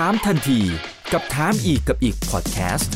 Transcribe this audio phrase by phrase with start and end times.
[0.00, 0.60] ถามทันที
[1.12, 2.92] กับถามอีกกับอีกพอดแคสต์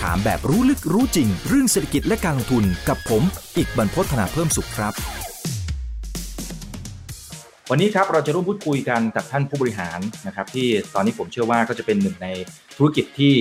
[0.00, 3.22] ถามแบบรู้ลึกรู้จริง เรื่องเศรษฐกิจและการลงทุนกับผม
[3.56, 4.92] อีกบรรพฒนาเพิ่มสุขครับ
[7.70, 12.28] วันนี้ครับเราจะร่วมพูดคุยกันกับท่านผู้บริหารนะครับ ที่ตอนนี้ผมเชื่อว่าก็จะเป็นหนึ่งใน
[12.78, 13.34] ธุรกิจที่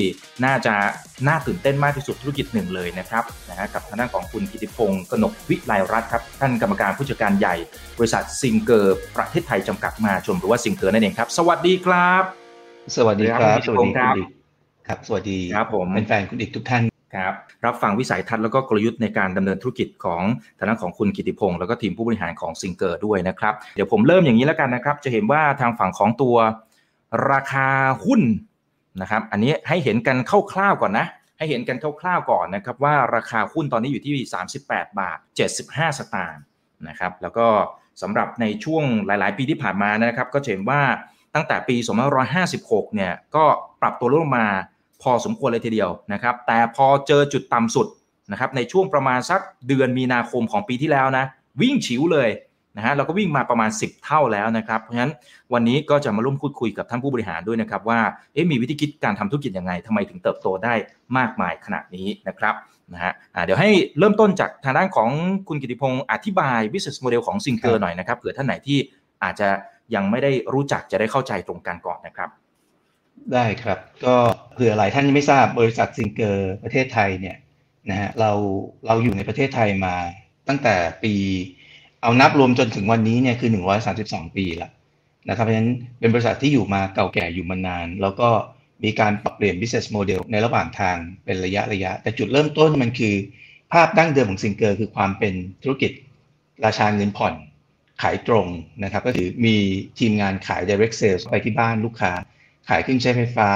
[0.46, 0.76] น่าจะ
[1.28, 7.56] น่าตื่นเต้นมากที่สุดธุรกิจหนึ่งเลยนะครับนะฮะกับทางด้านของคุณกิติพงศ์กนกวิไลรัตน์ครับท่านกรรมการผู้จัดการใหญ่
[7.98, 12.24] บริษัทซิงเกอร์ประเทศไทยจำกัดมหาชนหรือว่าซิงเกอร์นั่นเองครับ สวัสดีครับ
[12.96, 14.30] สวัสดีครับ สวัสดีครับณอีก
[14.88, 16.84] ครับสวัสดีครับผมเป็นแฟนคุณอิกทุกท่าน
[17.16, 17.34] ครับ
[17.66, 20.22] รับฟังวิสัยทัศน์แล้วก็กลยุทธ์ในการดำเนินธุรกิจของ
[20.58, 26.36] ทางด้านของคุณกิติพงศ์แล้วก็ทีมผู้บริหารของซิงเกอร์ด้วยนะครับ เดี๋ยวผมเริ่มอย่างนี้แล้วกันนะครับ จะเห็นว่าทางฝั่งของตัว
[27.32, 27.68] ราคา
[28.06, 28.22] หุ้น
[29.02, 30.18] นะครับ อันนี้ให้เห็นกัน
[30.52, 31.08] คร่าวๆก่อนนะ
[31.38, 34.14] ให้เห็นกันคร่าวๆก่อนนะครับว่าราคาหุ้นตอนนี้อยู่ที่
[34.60, 35.18] 38 บาท
[35.58, 36.44] 75 สตางค์
[36.90, 37.48] นะครับ แล้วก็
[38.02, 40.82] สำหรับในช่วงหลาย ๆ ปีที่ผ่านมานะครับ ก็จะเห็นว่า
[41.36, 41.76] ตั้งแต่ปี
[42.36, 43.46] 2556 เนี่ยก็
[43.82, 44.48] ปรับตัวลดลงมา
[45.02, 47.88] พอสมควรเลยทีเดียวนะครับ แต่พอเจอจุดต่ำสุด
[48.32, 51.26] นะครับในช่วงประมาณสักเดือนมีนาคมของปีที่แล้วนะ
[51.62, 52.30] วิ่งฉิวเลย
[52.78, 55.14] นะฮะเราก็วิ่งมาประมาณ 10 เท่าแล้วนะครับ เพราะฉะนั้น
[55.54, 58.00] วันนี้ก็จะมาร่วมพูดคุยกับท่านผู้บริหารด้วยนะครับว่า
[58.34, 60.74] เอ๊ะมีวิธีคิดการทำธุรกิจยังไงทำไมถึงเติบโตได้
[61.18, 62.56] มากมายขนาดนี้นะครับ
[62.94, 65.10] นะฮะอ่าเดี๋ยวให้เริ่มต้นจากทางด้านของ
[65.48, 68.78] คุณกิติพงศ์อธิบาย business model ของซิงเกอครัร์บหน่อยนะครับเผื่อท่านไหนที่
[69.24, 69.50] อาจจะ
[69.96, 72.30] ยังไม่ได้รู้จักจะได้เข้าใจตรงกันก่อนนะครับ
[73.34, 74.16] ได้ครับก็
[74.54, 77.38] เผื่อหลายท่านยังไม่ทราบบริษัทซิงเกอร์ประเทศไทยเนี่ย
[77.90, 78.32] นะฮะเรา
[78.88, 79.96] เราอยู่ในประเทศไทยมา
[80.48, 81.14] ตั้งแต่ปี
[82.02, 83.50] เอานับรวมจนถึงวันนี้เนี่ยคือ
[83.94, 84.70] 132 ปีละ
[85.30, 88.30] นะครับเพราะฉะนั้นเป็นบริษัทที่อยู่มาเก่าแก่อยู่มานาน แล้วก็
[88.84, 93.16] มีการปรับเปลี่ยน business model ในระหว่างทางเป็นระยะระยะ แต่จุดเริ่มต้นมันคือ
[93.74, 95.92] ภาพดั้งเดิมของซิงเกอร์คือความเป็นธุรกิจ
[96.66, 97.34] ราชาเงินผ่อน
[98.02, 98.48] ขายตรง
[98.84, 99.56] นะครับ ก็คือมี
[100.00, 102.12] ทีมงานขาย direct sales ไปที่บ้านลูกค้า
[102.70, 103.50] ขายเครื่องใช้ไฟฟ้า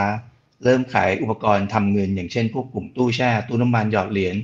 [0.64, 4.36] เริ่มขายอุปกรณ์ทำเงิน อย่างเช่นพวกกลุ่มตู้แช่ ตู้น้ำมันหยอดเหรียญ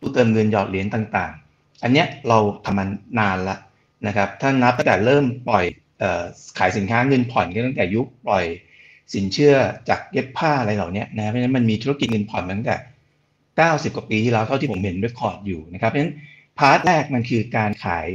[0.00, 1.41] ตู้เติมเงินหยอดเหรียญต่างๆ
[1.82, 2.88] อันเนี้ยเราทำมัน
[3.18, 3.56] นานละ
[4.06, 5.64] นะครับ ถ้านับตั้งแต่เริ่มปล่อย
[6.02, 6.22] ออ
[6.58, 8.44] ขายสินค้าเงินผ่อนก็ตั้งแต่ยุคปล่อย
[9.14, 9.54] สินเชื่อ
[9.88, 12.76] จักรเย็บผ้าอะไรเหล่านี้นะเพราะฉะนั้นมันมีธุรกิจเงินผ่อนมาตั้งแต่
[13.40, 16.14] 90 กว่าปีที่แล้วเท่าที่ผมเห็น record อยู่นะครับ เพราะฉะนั้น
[16.58, 18.06] part แรกมันคือการขาย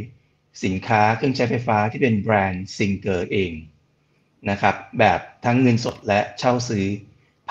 [0.64, 3.52] สินค้าเครื่องใช้ไฟฟ้าที่เป็นแบรนด์ซิงเกอร์เอง
[4.50, 6.86] นะครับ แบบทั้งเงินสดและเช่าซื้อ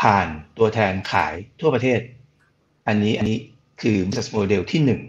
[0.01, 0.29] ผ่าน
[0.59, 2.01] ตัวแทนขายทั่วประเทศ
[2.87, 3.39] อันนี้อันนี้
[3.83, 5.01] คือ business model ที่หนึ่ง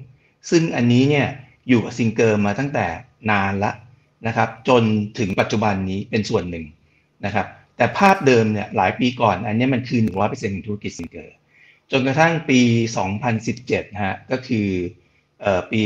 [0.50, 1.28] ซึ่งอันนี้เนี่ย
[1.70, 2.86] อยู่กับซิงเกอร์มาตั้งแต่
[3.32, 3.72] นานละ
[4.28, 4.84] นะครับ จน
[5.20, 6.66] ถึงปัจจุบันนี้เป็นส่วนหนึ่ง
[7.26, 11.36] นะครับ แต่ภาพเดิมเนี่ยหลายปีก่อนอันนี้มันคือ 100%ของธุรกิจซิงเกอร์
[11.92, 12.60] จนกระทั่งปี
[13.26, 14.68] 2017นะฮะก็คือ
[15.42, 15.80] เอ่อปี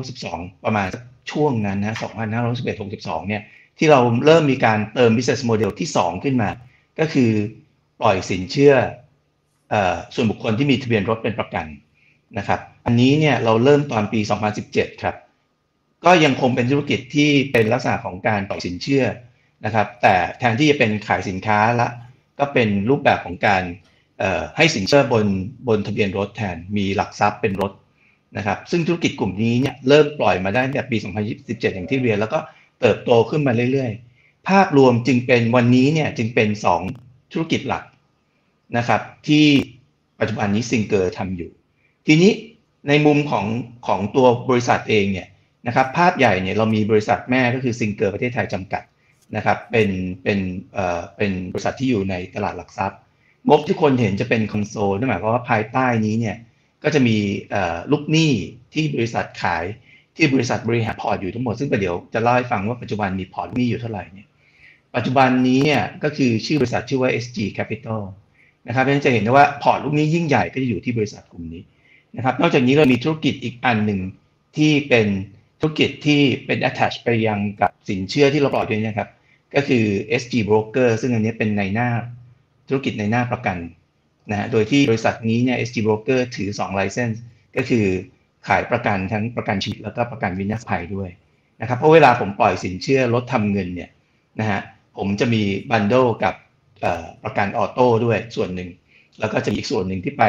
[0.00, 0.86] 2562 ประมาณ
[1.30, 1.96] ช่วงนั้นนะ
[2.62, 3.42] 2561-62เนี่ย
[3.78, 6.50] ที่เราเริ่มมีการเติม business model ที่ 2 ขึ้นมา
[6.98, 7.30] ก็คือ
[8.00, 8.74] ปล่อยสินเชื่อ
[9.70, 11.66] เออส่วนบุคคลที่มีทะเบียนรถเป็นประกัน
[12.38, 14.20] นะครับ อันนี้เนี่ยเราเริ่มตอนปี
[14.60, 15.16] 2017 ครับ
[16.04, 19.04] ก็ยังคงเป็นธุรกิจที่เป็นลักษณะของการปล่อยสินเชื่อ
[19.64, 21.88] นะครับ แต่แทนที่จะเป็นขายสินค้าละ
[22.38, 23.62] ก็เป็นรูปแบบของการ
[24.56, 25.26] ให้สินเชื่อบน
[25.68, 27.72] บนทะเบียนรถแทน มีหลักทรัพย์เป็นรถ
[28.36, 30.96] นะครับ ซึ่งธุรกิจกลุ่มนี้เนี่ยเริ่มปล่อยมาได้ตั้งแต่ปี
[31.36, 32.38] 2017 อย่างที่เรียน แล้วก็
[32.80, 36.48] เติบโตขึ้นมาเรื่อยๆ ภาพรวมจึงเป็นวันนี้เนี่ยจึงเป็น
[36.90, 37.84] 2 ธุรกิจหลัก
[38.76, 39.46] นะครับที่
[40.18, 41.50] ปัจจุบันนี้ซิงเกอร์ทำอยู่
[42.06, 42.32] ทีนี้
[42.88, 43.46] ในมุมของ
[43.86, 45.28] ของตัวบริษัทเองเนี่ย
[45.66, 48.82] นะครับภาพใหญ่เนี่ยเรามีบริษัทแม่ก็คือซิงเกอร์ประเทศไทยจำกัด
[49.36, 49.88] นะครับเป็น
[50.22, 50.38] เป็น
[50.72, 52.98] เอ่อเป็นบริษัทที่อยู่ในตลาดหลักทรัพย์
[53.48, 56.36] งบที่คนเห็นจะเป็นคอนโซลนั่นหมายความว่าภายใต้นี้เนี่ย
[56.84, 57.16] ก็จะมี
[57.50, 58.32] เอ่อลูกหนี้
[58.74, 59.64] ที่บริษัทขาย
[60.16, 64.28] ที่บริษัทบริหารพอร์ตอยู่ทั้งหมดซึ่งประเดี๋ยวจะเล่าให้ฟังว่าปัจจุบันมีพอร์ตหนี้อยู่เท่าไหร่เนี่ย
[64.94, 68.02] ปัจจุบันนี้เนี่ยก็คือชื่อบริษัทชื่อว่า SG Capital
[68.66, 71.62] นะครับเพราะฉะนั้นจะเห็นได้ว่าพอร์ตลูกหนี้ยิ่งใหญ่ก็จะอยู่ที่บริษัทกลุ่มนี้
[72.16, 74.00] นะครับ นอกจากนี้เรามีธุรกิจอีกอันหนึ่ง
[74.56, 75.06] ที่เป็น
[75.60, 79.08] ธุรกิจที่เป็น attach ไปยังกับสินเชื่อที่เราปล่อยด้วยนะครับ
[79.54, 79.84] ก็คือ
[80.20, 81.88] SG Broker ซึ่งอันนี้เป็นในหน้า
[82.68, 83.56] ธุรกิจในหน้าประกัน
[84.30, 87.16] นะฮะ โดยที่บริษัทนี้เนี่ย SG Broker ถือ2 license
[87.56, 87.86] ก็คือ
[88.48, 91.10] ขายประกันทั้งประกันชีวิตแล้วก็ประกันวินาศภัยด้วย
[91.60, 93.90] นะครับ เพราะเวลาผมปล่อยสินเชื่อรถทำเงินเนี่ย
[94.40, 94.60] นะฮะ
[94.98, 95.94] ผมจะมี bundle
[96.24, 96.34] กับ
[97.24, 98.68] ประกัน auto ด้วยส่วนหนึ่ง
[99.20, 100.24] แล้วก็จะมีอีกส่วนหนึ่งที่ไป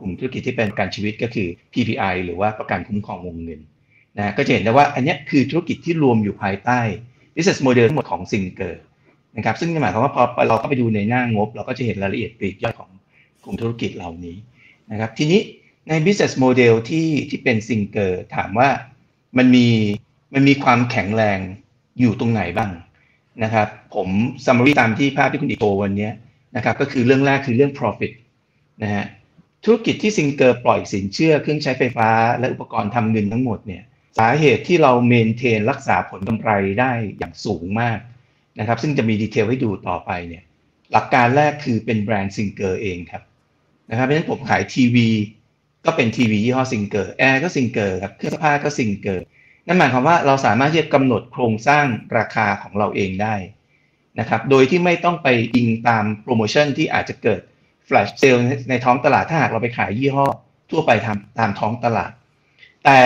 [0.00, 3.60] กลุ่มธุรกิจที่เป็นประกันชีวิตก็คือ PPI หรือว่าประกันคุ้มครองวงเงิน
[4.18, 6.80] นะก็จะเห็นได้ว่าอันนี้คือธุรกิจที่รวมอยู่ภายใต้
[7.34, 8.82] business model ทั้งหมดของซิงเกอร์
[9.36, 12.90] นะครับซึ่งหมายความว่าพอเราก็ไปดูในหน้างบ เราก็จะเห็นรายละเอียดปลีกย่อยของ
[13.44, 14.36] กลุ่มธุรกิจเหล่านี้
[14.90, 15.40] นะครับทีนี้
[15.88, 18.68] ใน business model ที่ที่เป็นซิงเกอร์ถามว่า
[19.38, 19.66] มันมี
[20.34, 21.38] มันมีความแข็งแรง
[22.00, 22.70] อยู่ตรงไหนบ้าง
[23.42, 24.08] นะครับผม
[24.44, 26.08] summary ตามที่ภาพที่คุณอิกโชว์วันนี้
[26.56, 28.12] นะครับก็คือเรื่องแรกคือเรื่อง profit
[28.82, 29.04] นะฮะ
[29.64, 33.82] ธุรกิจที่ซิงเกอร์ปล่อยสินเชื่อเครื่องใช้ไฟฟ้า และอุปกรณ์ทำเงินทั้งหมดเนี่ย
[34.18, 37.98] สาเหตุที่เรา maintain รักษาผลกำไรได้อย่างสูงมาก
[38.58, 40.42] นะครับซึ่งจะมี detail ให้ดูต่อไปเนี่ย
[40.92, 43.22] หลักการแรกคือเป็นแบรนด์ซิงเกอร์เองครับ
[43.90, 45.08] นะครับเพราะฉะนั้นผมขายทีวี
[45.86, 49.24] ก็เป็นทีวียี่ห้อซิงเกอร์แอร์ก็ซิงเกอร์ครับเครื่องซักผ้าก็ซิงเกอร์
[49.66, 51.86] นั่นหมายความว่าเราสามารถที่จะกำหนดโครงสร้าง
[52.18, 53.34] ราคาของเราเองได้
[54.20, 57.40] นะครับ โดยที่ไม่ต้องไปอิงตามโปรโมชั่นที่อาจจะเกิด
[57.86, 58.36] flash sale
[58.70, 60.26] ในท้องตลาดถ้าหากเราไปขายยี่ห้อ
[60.70, 62.10] ทั่วไปตามตามท้องตลาด
[62.84, 62.98] แต่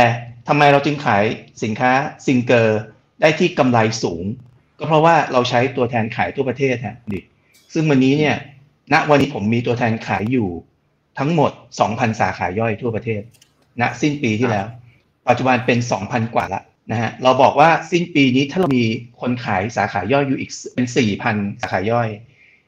[0.49, 1.25] ทำไมเราจึงขาย
[1.63, 1.93] สินค้า
[2.27, 2.81] ซิงเกอร์
[3.21, 4.25] ได้ที่กำไรสูง
[4.79, 7.21] ก็เพราะว่าเราใช้ตัวแทนขายทั่วประเทศฮะดิ
[7.75, 8.37] ซึ่งวันนี้เนี่ย
[8.93, 10.49] ณวันนี้ผมมีตัวแทนขายอยู่
[11.19, 11.51] ทั้งหมด
[11.81, 13.23] 2,000 สาขาย่อยทั่วประเทศ
[13.81, 14.67] ณสิ้นปีที่แล้ว
[15.29, 18.85] ปัจจุบันเป็น 2,000 กว่าละ นะฮะเราบอกว่าสิ้นปีนี้ถ้าเรามี
[19.21, 20.87] คนขายสาขาย่อยอยู่อีกเป็น
[21.25, 22.09] 4,000สาขาย่อย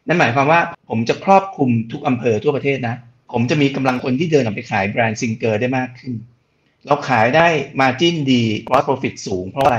[0.07, 2.97] นั่นหมายความว่าผมจะครอบคลุมทุกอำเภอทั่วประเทศนะ
[3.33, 6.13] ผมจะมีกำลังคนที่เดินออกไปขายแบรนด์ซิงเกอร์ได้มากขึ้น
[6.87, 7.47] เราขายได้
[7.81, 9.79] มาจิ้นดี gross profit สูงเพราะอะไร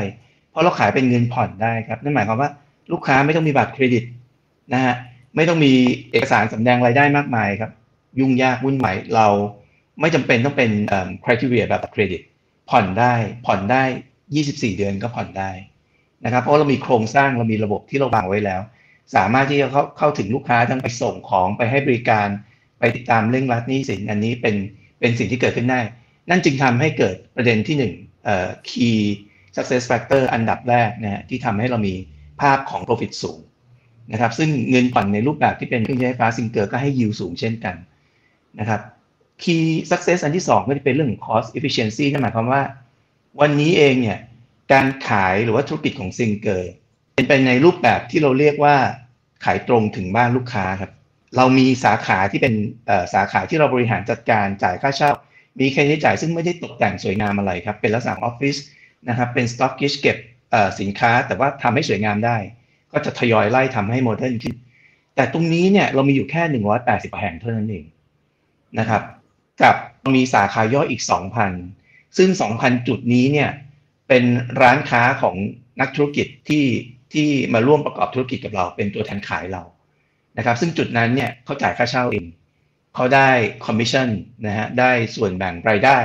[0.49, 2.49] เพราะเราขายเป็นเงินผ่อนได้ครับ นั่นหมายความว่า
[2.91, 4.03] ลูกค้าไม่ต้องมีบัตรเครดิต
[4.73, 4.95] นะฮะ
[5.35, 5.73] ไม่ต้องมี
[6.11, 7.71] เอกสารสำแดงรายได้มากมายครับ
[8.19, 9.27] ยุ่งยากวุ่นวายเรา
[9.99, 10.71] ไม่จำเป็นต้องเป็น
[11.23, 12.21] คุณทีเรียแบบเครดิต
[12.69, 13.13] ผ่อนได้
[13.45, 13.83] ผ่อนได้
[14.36, 15.51] 24 เดือนก็ผ่อนได้
[16.25, 18.62] นะครับเพราะเรามีโครงสร้างเรามีระบบที่เราวางไว้แล้ว
[19.16, 22.28] สามารถที่จะเข้าเข้าถึงลูกค้าทั้งไปส่งของไปให้บริการ
[22.80, 24.56] ไปติดตามเรื่องรัดนี้สินอันนี้เป็น
[25.00, 25.80] เป็นสิ่งที่เกิดขึ้นได้
[26.30, 27.94] นั่นจึงทำให้เกิดประเด็นที่หนึ่ง
[28.69, 29.00] key
[29.56, 31.94] success factor อันดับแรกนะฮะที่ทำให้เรามี
[32.42, 33.39] ภาพของ profit สูง
[34.12, 37.75] นะครับซึ่งเงินผ่อนในรูปแบบที่เป็นเครื่องใช้ไฟฟ้าซิงเกอร์ก็ให้ยิวสูงเช่นกัน
[38.60, 38.81] นะครับ
[39.44, 42.62] key success อันที่ 2 ก็จะเป็นเรื่องของ cost efficiency นั่นหมายความว่า
[43.39, 44.19] วันนี้เองเนี่ย
[44.74, 46.72] การขายหรือว่าธุรกิจของซิงเกอร์
[47.13, 48.75] เป็นไปในรูปแบบที่เราเรียกว่า
[49.45, 50.92] ขายตรงถึงบ้านลูกค้าครับ
[51.38, 52.54] เรามีสาขาที่เป็น
[53.13, 55.12] สาขาที่เราบริหารจัดการจ่ายค่าเช่า
[55.60, 58.56] มีค่าใช้จ่ายซึ่งไม่ได้ตกแต่งสวยงามอะไรครับ เป็นลักษณะออฟฟิศ
[59.10, 60.18] นะครับ เป็น storage เก็บ
[60.80, 62.38] สินค้า แต่ว่าทำให้สวยงามได้
[62.92, 64.56] ก็จะทยอยไล่ทำให้ modern ขึ้น
[65.16, 66.44] แต่ตรงนี้เนี่ยเรามีอยู่แค่
[66.81, 67.86] 180 แห่งเท่านั้นเอง
[68.80, 69.01] นะครับ
[69.62, 69.75] กับ
[70.16, 71.01] มีสาขาย่อยอีก
[71.44, 71.81] 2,000
[72.17, 72.29] ซึ่ง
[72.59, 73.49] 2,000 จุดนี้เนี่ย
[74.07, 74.23] เป็น
[74.61, 75.35] ร้านค้าของ
[75.81, 76.65] นักธุรกิจที่
[77.13, 79.63] ที่มาร่วมประกอบธุรกิจกับเรา เป็นตัวแทนขายเรา
[80.37, 82.25] นะครับ ซึ่งจุดนั้นเนี่ยเขาจ่ายค่าเช่าเอง
[82.95, 83.29] เขาได้
[83.65, 84.09] คอมมิชชั่น
[84.45, 85.99] นะฮะได้ส่วนแบ่งรายได้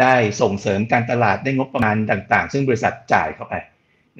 [0.00, 3.54] ได้ส่งเสริมการตลาดได้งบประมาณต่างๆ ซึ่งบริษัทจ่ายเข้าไป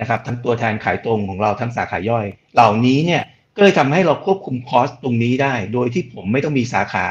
[0.00, 3.22] นะครับ ทั้งตัวแทนขายตรงของเราทั้งสาขาย่อย เหล่านี้เนี่ย
[3.56, 7.04] ก็เลยทำให้เราควบคุม cost ตรงนี้ได้ โดยที่ผมไม่ต้องมีสาขา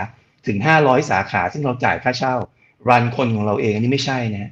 [0.47, 2.35] ถึง 500 สาขา ซึ่งเราจ่ายค่าเช่า
[2.89, 4.51] run คนของเราเองอันนี้ไม่ใช่นะ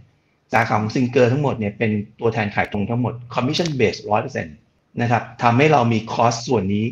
[0.53, 4.55] สาขาของซิงเกอร์ทั้งหมดเนี่ยเป็นตัวแทนขายตรงทั้งหมด commission based ร้อยเปอร์เซ็นต์
[5.01, 6.85] นะครับทำให้เรามี cost ส่วนนี้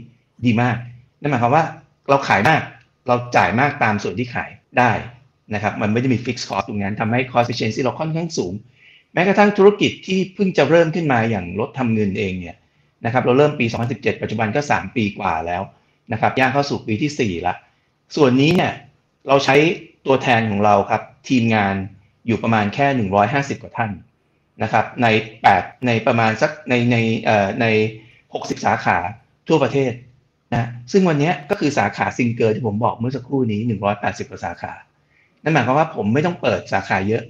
[0.45, 0.75] ดีมาก
[1.21, 1.63] นั่นหมายความว่า
[2.09, 2.61] เราขายมาก
[3.07, 4.91] เราจ่ายมากตามส่วนที่ขายได้
[5.53, 8.53] นะครับมันไม่ได้มี fixed cost ตรงนั้นทำให้คอสเ f ช c นซี่เราค่อนข้างสูง
[9.13, 12.55] แม้กระทั่งธุรกิจที่เพิ่งจะเริ่มขึ้นมาอย่างรถทำเงินเองเนี่ย
[13.05, 15.61] นะครับเราเริ่มปี 2017 ปัจจุบันก็ 3 ปีกว่าแล้ว
[16.11, 17.55] นะครับย่างเข้าสู่ปีที่ 4 ละ
[18.15, 18.71] ส่วนนี้เนี่ย
[19.27, 19.55] เราใช้
[20.07, 21.75] ตัวแทนของเราครับ ทีมงาน
[22.27, 22.87] อยู่ประมาณแค่
[23.57, 23.91] 150 กว่าท่าน
[24.63, 25.07] นะครับ ใน
[25.47, 27.65] 8ในประมาณสักในในเอ่อใน
[28.13, 28.97] 60 สาขา
[29.47, 29.91] ทั่วประเทศ
[30.53, 33.61] นะซึ่งวันนี้ก็คือสาขาซิงเกิลที่ผมบอกเมื่อสักครู่นี้
[33.95, 34.73] 180 กว่าสาขา
[35.43, 37.23] นั่นหมายความว่าผมไม่ต้องเปิดสาขาเยอะ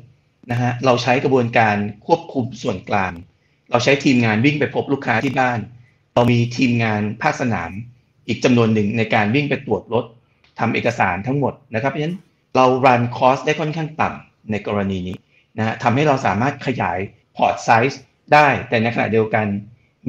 [0.52, 1.76] นะฮะเราใช้กระบวนการ
[2.06, 3.12] ควบคุมส่วนกลาง
[3.72, 5.60] เราใช้ทีมงานวิ่งไปพบลูกค้าที่บ้าน
[6.14, 7.72] เรามีทีมงานภาคสนาม
[8.28, 10.06] อีกจำนวนหนึ่งในการวิ่งไปตรวจรถ
[10.60, 12.18] ทำเอกสารทั้งหมดนะครับเพราะฉะนั้น
[12.58, 15.18] เรา run cost ได้ค่อนข้างต่ำในกรณีนี้
[15.58, 16.98] นะฮะทำให้เราสามารถขยาย
[17.38, 18.02] port size
[18.34, 19.46] ได้ แต่ในขณะเดียวกัน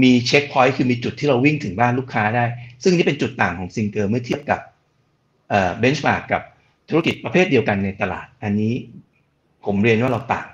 [0.02, 2.44] มี checkpoint คือมีจุดที่เราวิ่งถึงบ้านลูกค้าได้
[2.82, 4.60] ซึ่งนี่เป็นจุดต่างของซิงเกอร์เมื่อเทียบกับ
[5.78, 6.42] benchmark กับ
[6.88, 8.74] ธุรกิจประเภทเดียวกันในตลาด อันนี้
[9.64, 10.48] ผมเรียนว่าเราต่าง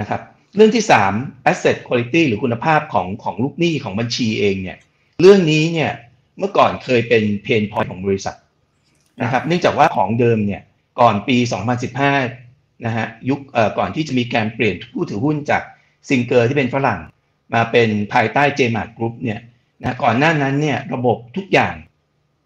[0.00, 0.20] นะครับ
[0.56, 0.84] เรื่องที่
[1.16, 4.78] 3 asset quality หรือคุณภาพของของลูกหนี้ของบัญชีเองเนี่ย
[5.20, 5.90] เรื่องนี้เนี่ย
[6.38, 8.36] เมื่อก่อนเคยเป็น pain point ของบริษัท
[9.22, 10.62] นะครับเนื่องจากว่าของเดิมเนี่ย
[11.00, 11.36] ก่อนปี
[12.10, 13.40] 2015 นะฮะยุค
[13.78, 15.62] ก่อนที่จะมีการเปลี่ยนผู้ถือหุ้นจาก
[16.08, 17.00] ซิงเกอร์ที่เป็นฝรั่ง
[17.54, 19.40] มาเป็นภายใต้เจมาร์ทกรุ๊ปเนี่ย
[19.80, 21.74] นะก่อนหน้านั้นเนี่ยระบบทุกอย่าง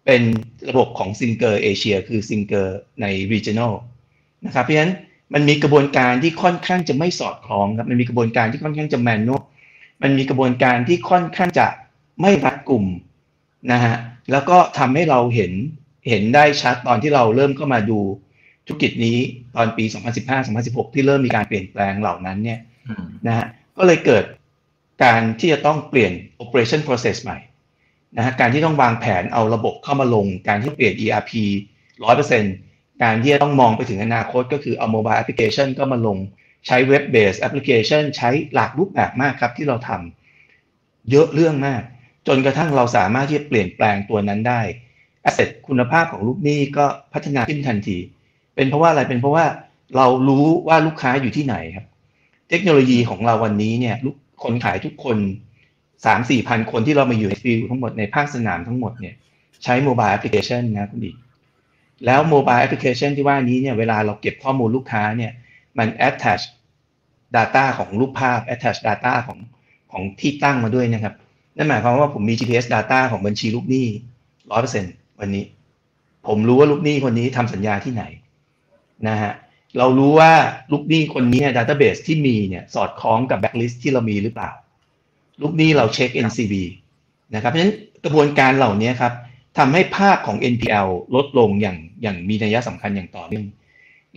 [0.05, 0.21] เป็น
[0.69, 3.73] ระบบของซิงเกอร์เอเชียคือซิงเกอร์ใน regional
[4.45, 4.93] นะครับเพราะฉะนั้น
[5.33, 9.41] มันมีกระบวนการที่ค่อนข้างจะไม่สอดคล้องครับมันมีกระบวนการที่ค่อนข้างจะแมนนวล
[10.01, 11.67] มันมีกระบวนการที่ค่อนข้างจะ
[12.21, 12.85] ไม่รัดกลุ่ม
[13.71, 13.95] นะฮะ
[14.31, 15.51] แล้วก็ทำให้เราเห็น
[16.09, 17.99] เห็นได้ชัดตอนที่เราเริ่มเข้ามาดู
[18.65, 19.17] ธุรกิจนี้
[19.55, 19.85] ตอนปี
[20.39, 22.59] 2015-2016 ที่เริ่มมีการเปลี่ยนแปลงเหล่านั้นเนี่ย
[23.27, 24.23] นะฮะก็เลยเกิด
[25.03, 26.11] การที่จะต้องเปลี่ยน
[26.43, 27.37] operation process ใหม่
[28.17, 31.31] นะฮะการที่ต้องวางแผนเอาระบบเข้ามาลง การที่เปลี่ยน ERP
[31.97, 36.17] 100%การที่จะต้องมองไปถึงอนาคตก็คือเอา mobile application ก็มาลง
[36.67, 41.81] ใช้ web based application ใช้หลากรูปแบบมากครับที่เราทำเยอะเรื่องมาก
[42.27, 44.61] จนกระทั่งเราสามารถที่จะเปลี่ยนแปลงตัวนั้นได้
[45.29, 47.97] asset คุณภาพของลูกหนี้ก็พัฒนาขึ้นทันที
[48.55, 49.45] เป็นเพราะว่าอะไรเป็นเพราะว่า
[49.95, 51.85] เรารู้ว่าลูกค้าอยู่ที่ไหนครับ
[52.49, 53.95] เทคโนโลยีของเราวันนี้เนี่ย
[54.43, 55.17] คนขายทุกคน
[56.05, 59.15] สามสี่พันคนที่เรามาอยู่ในฟิลทั้งหมดในภาคสนามทั้งหมดเนี่ย
[59.63, 61.11] ใช้ mobile application นะคุณอิก
[62.05, 65.31] แล้ว mobile application ที่ว่านี้เนี่ยเวลาเราเก็บข้อมูลลูกค้าเนี่ย
[65.77, 66.43] มัน attach
[67.35, 69.39] data ของรูปภาพ attach data ของ
[69.91, 71.13] ของที่ตั้งมาด้วยนะครับ
[71.57, 73.87] นั่นหมายความว่าผมมี GPS data ของบัญชีลูกหนี้
[74.51, 74.85] ร้อยเปอร์เซ็น
[75.19, 75.43] วันนี้
[76.27, 78.03] ผมรู้ว่าลูกหนี้คนนี้ทำสัญญาที่ไหน
[79.07, 79.33] นะฮะ
[79.77, 80.31] เรารู้ว่า
[80.71, 84.51] ลูกหนี้คนนี้ database ที่มีเนี่ยสอดคล้องกับแบ็กลิสต์ที่เรามีหรือเปล่า
[85.41, 86.53] ลูกหนี้เราเช็ค NCB
[87.35, 89.13] นะครับเพราะฉะนั้นกระบวนการเหล่านี้ครับ
[89.57, 93.45] ทำให้ภาพของ NPL ลดลงอย่างอย่างมีนัยสำคัญอย่างต่อเนื่อง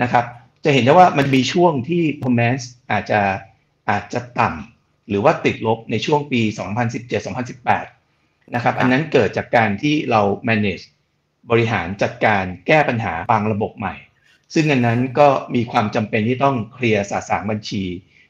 [0.03, 0.25] นะครับ
[0.65, 3.21] จะเห็นได้ว่ามันมีช่วงที่ performance อาจจะ
[3.91, 6.41] อาจจะต่ำหรือว่าติดลบในช่วงปี
[7.69, 10.85] 2017-2018 นะครับ อันนั้นเกิดจากการที่เรา manage
[11.51, 13.95] บริหารจัดการแก้ปัญหาบางระบบใหม่
[14.55, 17.83] ซึ่งอันนั้นก็มีความจำเป็นที่ต้องเคลียร์สาสางบัญชี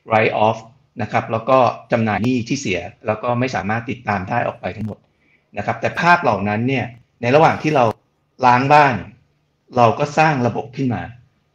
[0.08, 0.58] write off
[1.02, 1.58] นะครับแล้วก็
[1.92, 4.98] จำหน่ายหนี้ที่เสีย แล้วก็ไม่สามารถติดตามได้ออกไปทั้งหมด
[5.58, 6.84] นะครับแต่ภาพเหล่านั้นเนี่ย
[7.22, 7.84] ในระหว่างที่เรา
[8.46, 8.94] ล้างบ้าน
[9.76, 11.02] เราก็สร้างระบบขึ้นมา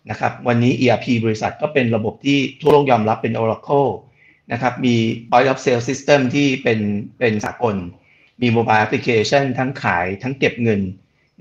[0.10, 3.89] นะครับวันนี้ ERP บริษัทก็เป็นระบบที่ทั่วโลกยอมรับเป็น Oracle
[4.51, 4.96] นะครับมี
[5.29, 6.79] point of sale system ที่เป็น
[7.20, 7.75] เป็นสากล
[8.41, 10.82] มี mobile application ทั้งขายทั้งเก็บเงิน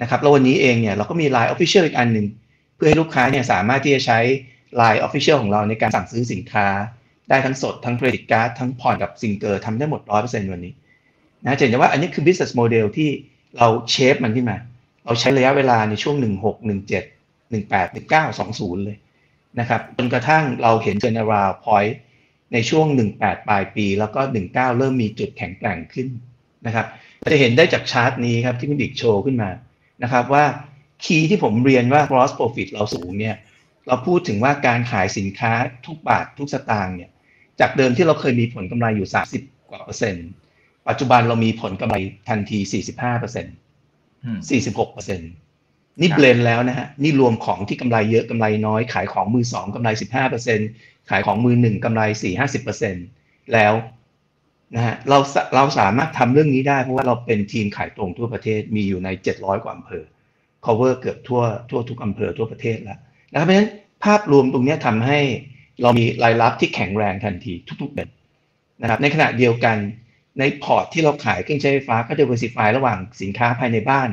[0.00, 2.26] นะครับแล้ววันนี้เองเนี่ยเราก็มี Line Official อีกอันหนึ่ง
[2.82, 4.18] เพื่อให้ลูกค้าเนี่ยสามารถที่จะใช้
[4.80, 6.66] Line Official ของเราในการสั่งซื้อสินค้า
[7.28, 10.72] ได้ทั้งสดทั้ง credit card ทั้งผ่อนกับซิงเกอร์ทำได้หมด 100%วันนี้
[11.42, 13.10] นะเห็นว่าอันนี้คือ business model ที่
[13.58, 14.58] เรา shape มันขึ้นมา
[15.04, 18.98] เราใช้ระยะเวลาในช่วง 16 17 18 19 20 เลย
[19.60, 21.94] นะครับจนกระทั่งเราเห็น turnaround point
[22.52, 22.86] ในช่วง
[23.16, 26.08] 18 ปลายปี แล้วก็ 19 เริ่มมีจุดแข็งแกร่งขึ้น
[26.66, 26.86] นะครับ
[27.32, 29.50] จะเห็นได้จากชาร์ตนี้ครับที่คุณอิกโชว์ขึ้นมา
[30.02, 30.44] นะครับว่า
[31.04, 33.36] คีย์ที่ผมเรียนว่า gross profit เราสูงเนี่ย
[33.86, 35.52] เราพูดถึงว่าการขายสินค้า
[35.86, 37.10] ทุกบาททุกสตางค์เนี่ย
[37.60, 40.28] จากเดิมที่เราเคยมีผลกำไรอยู่ 30 กว่าเปอร์เซ็นต์
[40.88, 41.96] ปัจจุบันเรามีผลกำไร
[42.28, 42.58] ทันที
[42.92, 43.54] 45เปอร์เซ็นต์
[44.60, 45.30] 46เปอร์เซ็นต์
[46.00, 50.68] นี่เบลนแล้วนะฮะ นี่รวมของที่กำไรเยอะกำไรน้อย ขายของมือสองกำไร 15เปอร์เซ็นต์
[51.10, 53.06] ขายของมือหนึ่งกำไร4 50เปอร์เซ็นต์
[53.52, 53.72] แล้ว
[54.74, 55.18] นะฮะเรา
[55.54, 60.04] เราสามารถทำเรื่องนี้ได้เพราะว่าเราเป็นทีมขายตรงทั่วประเทศมีอยู่ใน 700 กว่าอำเภอ
[60.66, 62.98] cover เกือบทั่วทั่วทุกอำเภอทั่วประเทศแล้ว
[63.32, 63.70] นะครับเพราะฉะนั้น
[64.04, 65.20] ภาพรวมตรงนี้ทำให้
[65.82, 67.52] เรามีรายรับที่แข็งแรงทันที
[67.82, 68.10] ทุกๆเดือน
[68.82, 69.76] นะครับในขณะเดียวกัน
[70.38, 74.10] ในพอร์ตที่เราขายเครื่องใช้ไฟฟ้าก็ diversify ระหว่างสินค้าภายในบ้าน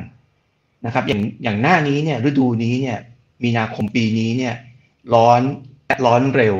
[0.86, 2.98] นะครับอย่างอย่างหน้านี้เนี่ยฤดูนี้เนี่ย
[3.44, 4.54] มีนาคมปีนี้เนี่ย
[5.14, 5.42] ร้อน
[6.06, 6.56] ร้อนเร็ว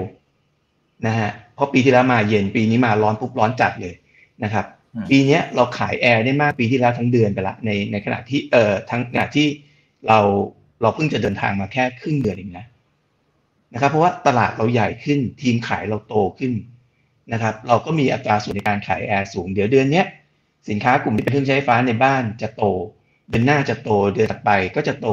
[1.07, 3.95] นะฮะเพราะปีที่แล้วมาเย็นปีนี้มาร้อนปุ๊บร้อนจัดเลย
[4.45, 4.67] นะครับ
[5.11, 9.47] ปีนี้เราขายแอร์ได้มากปีที่แล้วทั้งเดือนไปละในในขณะที่เอ่อทั้งขณะที่
[10.09, 10.19] เรา
[10.81, 12.67] เราเพิ่งจะเดินทางมาแค่ครึ่งเดือนเองนะ
[13.73, 16.53] นะครับ เพราะว่าตลาดเราใหญ่ขึ้นทีมขายเราโตขึ้น
[17.33, 20.03] นะครับ เราก็มีอัตราส่วนในการขายแอร์สูง เดี๋ยวเดือนนี้
[20.69, 22.65] สินค้ากลุ่มที่เป็นเครื่องใช้ไฟฟ้าในบ้านจะโต
[23.29, 25.09] เดือนหน้าจะโตเดือนถัดไปก็จะโต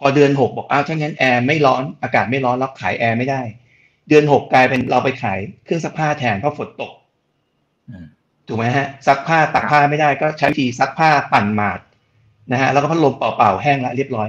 [0.00, 3.42] พอเดือนหกบอกอ้าวถ้างั้นแอร์ไม่ร้อนอากาศไม่ร้อนเราขายแอร์ไม่ได้
[4.08, 6.92] เดือนหกกลายเป็นเราไปขายเครื่องซักผ้าแทนเพราะฝนตก
[8.46, 11.80] ถูกไหมฮะซักผ้าตากผ้าไม่ได้ก็ใช้ที่ซักผ้าปั่นหมาด
[12.52, 14.28] นะฮะแล้วก็พัดลมเป่าๆแห้งละเรียบร้อย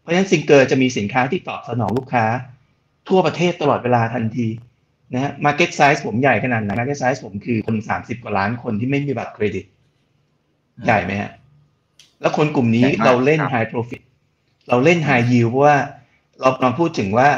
[0.00, 2.24] เพราะฉะนั้นซิงเกอร์จะมีสินค้าที่ตอบสนองลูกค้า
[3.08, 4.48] ทั่วประเทศตลอดเวลาทันที
[5.14, 9.64] นะฮะ market size ผมใหญ่ขนาดไหน market size ผมคือคนสามสิบกว่าล้านคนที่ไม่มีบัตรเครดิต
[10.86, 11.30] ใหญ่ไหมฮะ
[12.20, 14.00] แล้วคนกลุ่มนี้เราเล่น high profit
[14.68, 15.76] เราเล่นไฮยิวเพราะว่า
[16.40, 17.28] เราลองพูดถึงว่า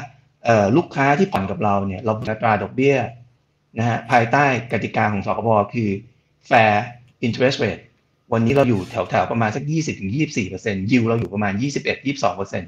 [0.77, 2.97] ลูกค้าที่ผ่อนกับเราเนี่ย เราอัตราดอกเบี้ย
[3.79, 5.91] นะฮะภายใต้กติกาของสกบคือ
[6.51, 6.75] fair
[7.27, 7.83] interest rate
[8.33, 9.63] วันนี้เราอยู่แถวๆประมาณสัก
[10.27, 11.53] 20-24%ยิวเราอยู่ประมาณ
[12.23, 12.65] 21-22%น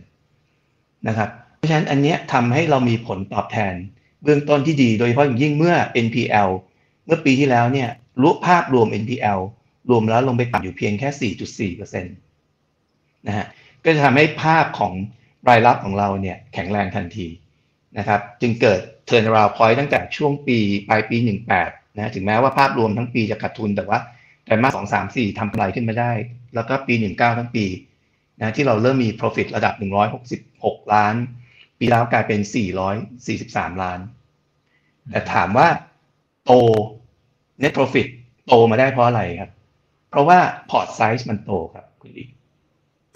[1.11, 3.75] ะครับ เพราะฉะนั้นอันเนี้ยทำให้เรามีผลตอบแทน
[4.23, 5.75] เบื้องต้นที่ดี โดยเฉพาะอย่างยิ่งเมื่อ
[6.07, 6.51] NPL
[7.07, 7.89] เมื่อปีที่แล้วเนี่ย
[8.23, 9.41] รูปภาพรวม NPL
[9.91, 11.33] รวมแล้วลงไปต่ำอยู่เพียงแค่
[11.77, 13.47] 4.4%นะฮะ
[13.85, 14.93] ก็จะทำให้ภาพของ
[15.49, 17.27] รายรับของเราเนี่ยแข็งแรงทันที
[17.99, 21.17] นะครับ จึงเกิด turnaround point ตั้งแต่ช่วงปีปลายปี
[21.59, 23.99] 18นะถึงแม้ว่าภาพรวมทั้งปีจะขาดทุนแต่ว่า
[24.47, 26.13] แต่มาสองสามสี่ทำกำไรขึ้นมาได้
[26.55, 27.67] แล้วก็ปีหนึ่งเก้าทั้งปี
[28.41, 31.15] นะที่เราเริ่มมี profit ระดับหนึ่งร้อยหกสิบหกล้าน
[31.79, 32.95] ปีแล้วกลายเป็นสี่ร้อย
[33.27, 34.01] สี่สิบสามล้าน
[35.11, 35.69] แต่ถามว่า
[36.45, 36.53] โต
[37.63, 38.09] net profit
[38.47, 39.51] โตมาได้เพราะอะไรครับ
[40.11, 40.39] เพราะว่า
[40.71, 42.29] port size มันโตครับคุณอิก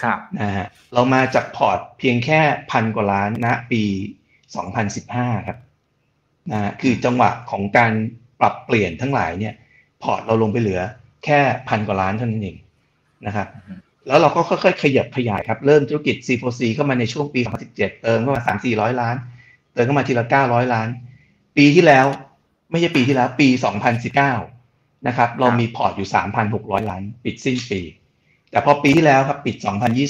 [0.03, 2.41] ครับนะฮะเรามาจากพอร์ตเพียงแค่
[2.71, 3.83] พันกว่าล้านณปี
[4.65, 5.59] 2015 ครับ
[6.53, 7.93] นะคือจังหวะของการ
[8.41, 9.55] ปรับเปลี่ยนทั้งหลายเนี่ย
[10.03, 10.83] พอร์ตเราลงไปเหลือ
[11.25, 12.57] แค่พันกว่าล้านเท่านั้นเอง
[13.27, 13.49] นะครับ
[14.07, 19.17] แล้วเราก็ค่อยๆ ขยับขยายครับ เริ่มธุรกิจ C4C เข้ามาในช่วงปี 2017 เติมเข้ามา 3-400 ล้าน
[19.73, 20.89] เติมเข้ามาทีละ 900 ล้าน
[21.57, 22.07] ปีที่แล้ว
[22.71, 23.49] ไม่ใช่ปีที่แล้วปี
[24.29, 26.09] 2019 นะครับ เรามีพอร์ตอยู่
[26.49, 27.81] 3,600 ล้าน ปิดสิ้นปี
[28.51, 29.57] แต่พอปีที่แล้วครับปิด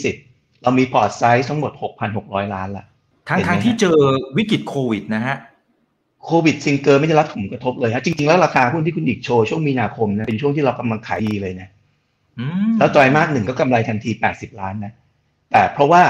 [0.04, 1.72] 2020 เรามี port size ทั้งหมด
[2.12, 2.84] 6,600 ล้านละ
[3.28, 3.98] ทั้งทางที่เจอ
[4.36, 5.36] วิกฤตโควิดนะฮะ
[6.26, 11.68] โควิดซิงเกอร์ไม่ได้รับผลกระทบเลยฮะจริงๆแล้วราคาหุ้นที่คุณอิกโชว์ช่วงมีนาคมนะเป็นช่วงที่เรากำลังขายดีเลยนะ
[12.78, 14.92] แล้วไตรมาสหนึ่งก็กำไรทันที 80 ล้านนะ
[15.50, 16.02] แต่เพราะว่า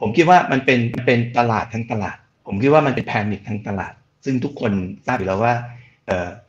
[0.00, 2.16] ผมคิดว่ามันเป็นเป็นตลาดทั้งตลาด
[2.46, 3.92] ผมคิดว่ามันเป็น panic ทั้งตลาด
[4.24, 4.72] ซึ่งทุกคน
[5.06, 5.54] ทราบอยู่แล้วว่า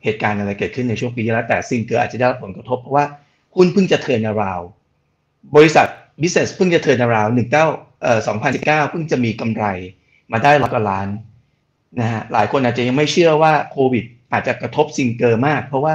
[0.04, 3.04] เหตุการณ์อะไรเกิดขึ้นในช่วงปีที่แล้วแต่ซิงเกอร์อาจจะได้รับผลกระทบเพราะว่า
[3.56, 4.60] หุ้นเพิ่งจะ turnaround
[5.56, 5.86] บริษัท
[6.22, 7.66] business เพิ่งจะ turnaround หนึ่งเก้า
[8.02, 9.64] เอ่อสองพันสิบเก้าเพิ่งจะมีกำไร
[10.32, 11.08] มาได้ร้อยกว่าล้าน
[12.00, 15.94] นะฮะหลายคนอาจจะยังไม่เชื่อว่าโควิด อาจจะกระทบซิงเกอร์มาก เพราะว่า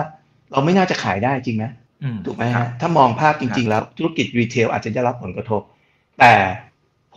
[0.51, 1.65] เราไม่น่าจะขายได้จริงไหม
[2.25, 5.61] ถูกไหมฮะถ้ามองภาพจริง ๆ แล้วธุรกิจ retail อาจจะได้รับผลกระทบ
[6.19, 6.33] แต่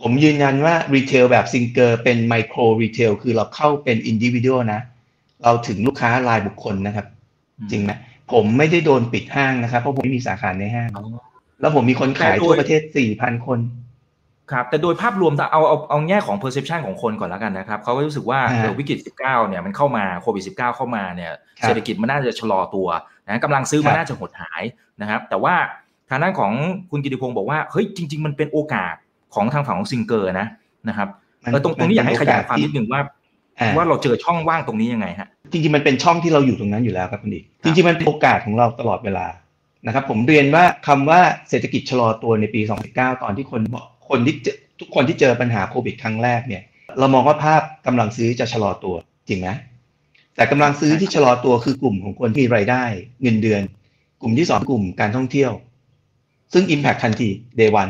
[0.01, 4.81] ผมยืนยันว่า retail แบบซิงเกอร์เป็น micro retail คือเราเข้าเป็น individual นะ
[5.43, 7.05] เราถึงลูกค้ารายบุคคลนะครับ
[7.71, 7.91] จริงไหม
[8.31, 10.89] ผมไม่ได้โดนปิดห้างนะครับ เพราะผมไม่มีสาขาในห้าง
[11.61, 13.59] แล้วผมมีคนขายทั่วประเทศสี่พันคน
[14.51, 18.39] ครับแต่โดยภาพรวมเอาเอาเอาแง่ของ perception ของคนก่อนแล้วกันนะครับเขาก็รู้สึกว่า
[18.79, 21.31] วิกฤต 19 เนี่ยมันเข้ามาโควิด -19 เข้ามาเนี่ย
[21.63, 22.87] เศรษฐกิจมันน่าจะชะลอตัว
[23.25, 24.63] นะกำลังซื้อมันน่าจะหดหาย
[25.01, 25.55] นะครับ แต่ว่า
[26.09, 26.51] ทางด้านของ
[26.91, 28.95] คุณกิติพงศ์บอกว่าเฮ้ยจริง ๆ มันเป็นโอกาส
[29.35, 30.47] ของทางฝั่งของซิงเกอร์นะ
[30.89, 31.07] นะครับ
[31.63, 33.01] ตรงตรงนี้อยากให้ขยายความนิดนึงว่า
[33.75, 39.27] ว่าเราเจอช่องว่างตรงนี้ยังไงฮะจริงๆมันเป็นช่องที่เราอยู่ตรงนั้นอยู่แล้วครับคุณดิจริงๆมันเป็นโอกาสของเราตลอดเวลา
[39.87, 42.61] นะครับ ผมเรียนว่าคำว่าเศรษฐกิจชะลอตัวในปี
[42.91, 44.35] 2019 ตอนที่คนบอก คนที่
[44.79, 46.63] ทุกคนที่เจอปัญหาโควิดครั้งแรกเนี่ย
[46.99, 48.95] เรามองว่าภาพกำลังซื้อจะชะลอตัว
[49.27, 49.49] จริงไหม
[50.35, 52.83] แต่กำลังซื้อที่ชะลอตัวคือกลุ่มของคนที่มีรายได้
[53.21, 53.61] เงินเดือน
[54.21, 55.51] กลุ่มที่สองกลุ่มการท่องเที่ยว
[56.53, 57.29] ซึ่ง Impact ทันที
[57.59, 57.89] Day วัน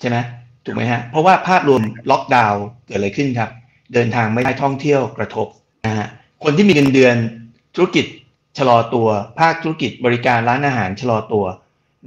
[0.00, 0.16] ใช่ไหม
[0.64, 3.50] ถูกไหมฮะ เพราะว่าภาพรวมล็อกดาวน์เกิดอะไรขึ้นครับ
[3.94, 5.46] เดินทางไม่ได้ท่องเที่ยวกระทบ
[5.86, 6.06] นะฮะ
[6.44, 7.16] คนที่มีเงินเดือน
[7.74, 8.06] ธุรกิจ
[8.58, 9.08] ชะลอตัว
[9.40, 11.44] ภาคธุรกิจบริการร้านอาหารชะลอตัว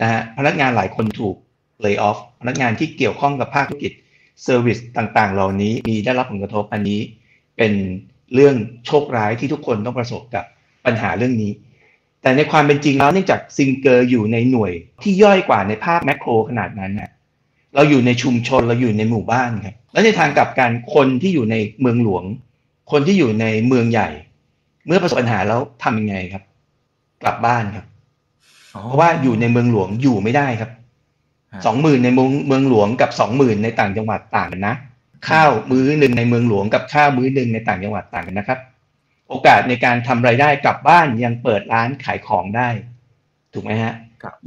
[0.02, 1.36] นะฮะพนักงานหลายคนถูก
[1.82, 3.94] lay off พนักงานที่เกี่ยวข้องกับภาคธุรกิจ
[4.44, 7.00] service ต่างๆ เหล่านี้มีได้รับผลกระทบอันนี้
[7.58, 7.74] เป็น
[8.34, 8.56] เรื่อง
[8.88, 10.46] โชคร้ายที่ทุกคนต้องประสบกับ
[10.86, 11.52] ปัญหาเรื่องนี้
[12.22, 14.72] แต่ในความเป็นจริงแล้วเนื่องจากซิงเกอร์อยู่ในหน่วย
[15.04, 17.12] ที่ย่อยกว่าในภาพ macro ขนาดนั้นนะ
[17.76, 22.24] เราอยู่ในชุมชนเราอยู่ในหมู่บ้านครับแล้วในทางกลับกันคนที่อยู่ในเมืองหลวง
[22.92, 24.10] คนที่อยู่ในเมืองใหญ่
[24.88, 26.44] เมื่อประสบปัญหาแล้วทำยังไงครับ
[27.22, 27.86] กลับบ้านครับ
[28.84, 30.72] เพราะว่าอยู่ในเมืองหลวงอยู่ไม่ได้ครับ
[31.66, 34.76] สองหมื่นในเมืองเมืองหลวงกับสองหมื่นในต่างจังหวัดต่างกันนะ
[35.30, 38.60] ข้าวมื้อหนึ่งในเมืองหลวงกับข้าวมื้อหนึ่งในต่างจังหวัดต่างกันนะครับ
[39.30, 42.70] โอกาสในการทำไรายได้กลับบ้านยังเปิดร้านขายของได้
[43.54, 43.94] ถูกไหมฮะ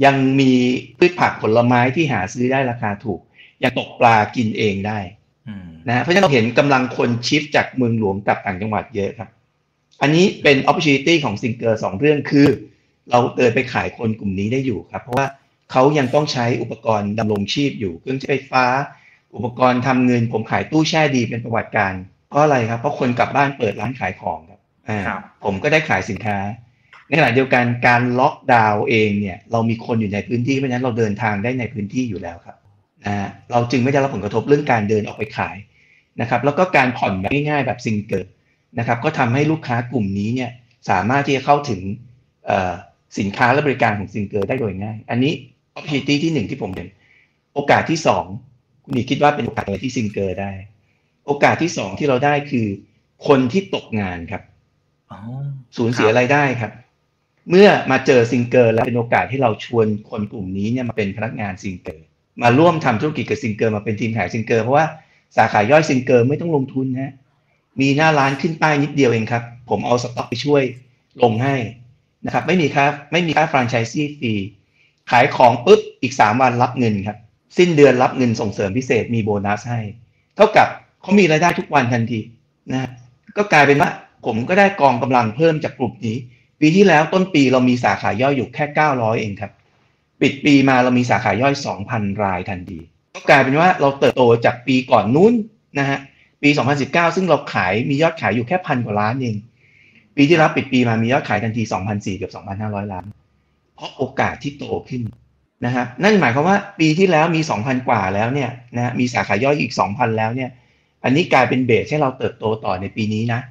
[0.05, 0.51] ยังมี
[0.97, 3.19] พืชผักผลไม้ที่หาซื้อได้ราคาถูก
[3.63, 4.99] ยังตกปลากินเองได้
[5.87, 9.29] นะเพราะฉะนั้นเราเห็นกำลังคนชิฟจากเมืองหลวงกับต่างจังหวัดเยอะครับ
[10.01, 12.47] อันนี้เป็น opportunity ของซิงเกอร์สองเรื่องคือ
[13.09, 15.27] เราเดินไปขายคนกลุ่มนี้ได้อยู่ครับ เพราะว่า
[15.71, 18.65] เขายังต้องใช้อุปกรณ์ดำรงชีพอยู่เครื่องใช้ไฟฟ้า
[19.35, 21.93] อุปกรณ์ทำเงินผมขายตู้แช่ดีเป็นประวัติการ
[22.29, 25.01] เพราะอะไรครับ เพราะคนกลับบ้านเปิดร้านขายของครับอ่า
[25.43, 26.37] ผมก็ได้ขายสินค้า
[27.07, 32.57] ในขณะเดียวกันการล็อกดาวน์เองเนี่ย เรามีคนอยู่ในพื้นที่เพราะฉะนั้นเราเดินทางได้ในพื้นที่อยู่แล้วครับ
[33.05, 35.57] นะเราจึงไม่ได้รับผลกระทบเรื่องการเดินออกไปขาย
[36.21, 38.25] นะครับแล้วก็การผ่อนแบบง่ายๆแบบซิงเกอร์
[38.79, 40.51] นะครับก็ทำให้ลูกค้ากลุ่มนี้เนี่ย
[40.89, 41.81] สามารถที่จะเข้าถึง
[43.19, 45.33] สินค้าและบริการของซิงเกอร์ได้โดยง่าย อันนี้
[45.75, 46.87] opportunity ที่หนึ่งที่ผมเห็น
[47.53, 48.25] โอกาสที่สอง
[48.83, 50.51] คุณอิกคิดว่าเป็นโอกาสอะไรที่ซิงเกอร์ได้
[51.25, 52.67] โอกาสที่สองที่เราได้คือ
[53.27, 54.41] คนที่ตกงานครับ
[55.77, 56.71] สูญเสียรายได้ครับ
[57.49, 62.05] เมื่อมาเจอซิงเกอร์แล้วเป็นโอกาสที่เราชวนคนกลุ่มนี้เนี่ยมาเป็นพนักงานซิงเกอร์
[62.41, 64.85] มาร่วมทำธุรกิจกับซิงเกอร์มาเป็นทีมขายซิงเกอร์เพราะว่า
[65.37, 67.13] สาขาย่อยซิงเกอร์ไม่ต้องลงทุนนะ
[67.81, 70.63] มีหน้าร้านขึ้นป้ายนิดเดียวเองครับ ผมเอาสต็อกไปช่วย
[71.23, 71.55] ลงให้
[72.25, 74.33] นะครับ ไม่มีค่าไม่มีค่าแฟรนไชส์ฟรี
[75.11, 77.17] ขายของปุ๊บอีกสามวันรับเงินครับ
[77.57, 79.81] สิ้นเดือนรับเงินส่งเสริมพิเศษมีโบนัสให้
[80.35, 80.67] เท่ากับ
[81.01, 82.19] เขามีรายได้ทุกวันทันที
[82.71, 82.89] นะ
[83.37, 83.89] ก็กลายเป็นว่า
[84.25, 86.17] ผมก็ได้กองกำลังเพิ่มจากกลุ่มนี้
[86.59, 89.51] ปีที่แล้วต้นปีเรามีสาขาย่อยอยู่แค่ 900 เองครับ
[90.21, 91.53] ปิดปีมาเรามีสาขาย่อย
[91.87, 92.79] 2,000 รายทันที
[93.15, 95.33] ก็กลายเป็นว่าเราเติบโตจากปีก่อนนู้น
[95.79, 95.99] นะฮะ
[96.43, 96.49] ปี
[96.83, 99.35] 2019 ซึ่งเราขายมียอดขายอยู่แค่พันกว่าล้านเอง
[100.15, 103.05] ปีที่แล้วปิดปีมามียอดขายทันที2,400เกือบ2,500 ล้าน
[103.81, 105.01] เพราะโอกาสที่โตขึ้น
[105.65, 110.49] นะครับนั่นหมายความว่าปีที่แล้วมี 2,000 กว่าแล้วเนี่ยนะมีสาขาย่อยอีก 2,000 แล้วเนี่ย
[111.03, 113.41] อันนี้กลายเป็นเบสให้เราเติบโตต่อในปีนี้นะ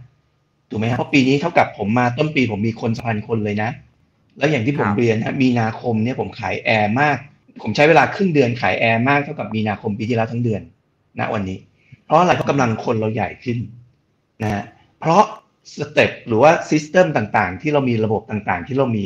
[0.70, 3.70] ถูกไหมครับเพราะปีนี้เท่ากับผมมาต้นปีผมมีคนพันคนเลยนะ
[4.38, 7.16] แล้วอย่างที่ผมเรียนนะมีนาคมเนี่ยผมขายแอร์มาก
[7.62, 10.62] ผมใช้เวลาครึ่งเดือนขายแอร์มากเท่ากับมีนาคมปีที่แล้วทั้งเดือน
[11.18, 11.58] ณวันนี้
[12.04, 13.58] เพราะอะไรเพราะกำลังคนเราใหญ่ขึ้น
[14.42, 14.64] นะฮะ
[15.00, 15.22] เพราะ
[15.78, 19.04] step หรือว่า system ต่างๆ ที่เรามีระบบต่างๆ ที่เรามี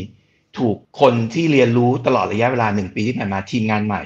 [0.59, 4.03] ถูกคนที่เรียนรู้ตลอดระยะเวลาหนึ่งปีที่ผ่านมาทีมงานใหม่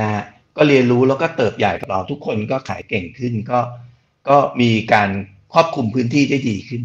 [0.00, 0.22] นะฮะ
[0.56, 3.58] ก็เรียนรู้แล้วก็เติบใหญ่กับเราทุกคนก็ขายเก่งขึ้นก็
[4.28, 5.08] ก็มีการ
[5.52, 6.82] ครอบคลุมพื้นที่ได้ดีขึ้น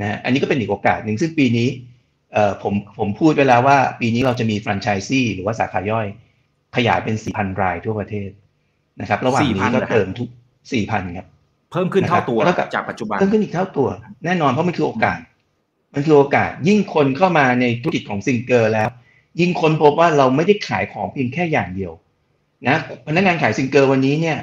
[0.00, 1.68] นะอันนี้ก็เป็นอีกโอกาสหนึ่งซึ่งปีนี้
[2.32, 6.06] เอ่อผมผมพูดไปแล้วว่าปีนี้เราจะมีแฟรนไชส์ซีหรือว่าสาขาย่อย
[6.76, 8.30] ขยายเป็น 4,000 รายทั่วประเทศ
[9.00, 10.28] นะครับ ระหว่างนี้ก็เติมทุก
[10.72, 11.26] 4,000 ครับ
[11.72, 12.38] เพิ่มขึ้นเท่าตัว
[12.74, 13.88] จากปัจจุบันเพิ่มขึ้นอีกเท่าตัว
[14.24, 15.18] แน่นอนเพราะมันคือโอกาส
[15.94, 18.88] มันคือโอกาสยิ่งคนเข้ามาในธุรกิจของซิงเกอร์แล้ว
[19.40, 21.92] ยิ่งคนพบว่าเราไม่ได้ขายของเพียงแค่อย่างเดียว
[22.68, 22.76] นะ
[23.06, 24.38] พนักงานขายซิงเกอร์วันนี้เนี่ย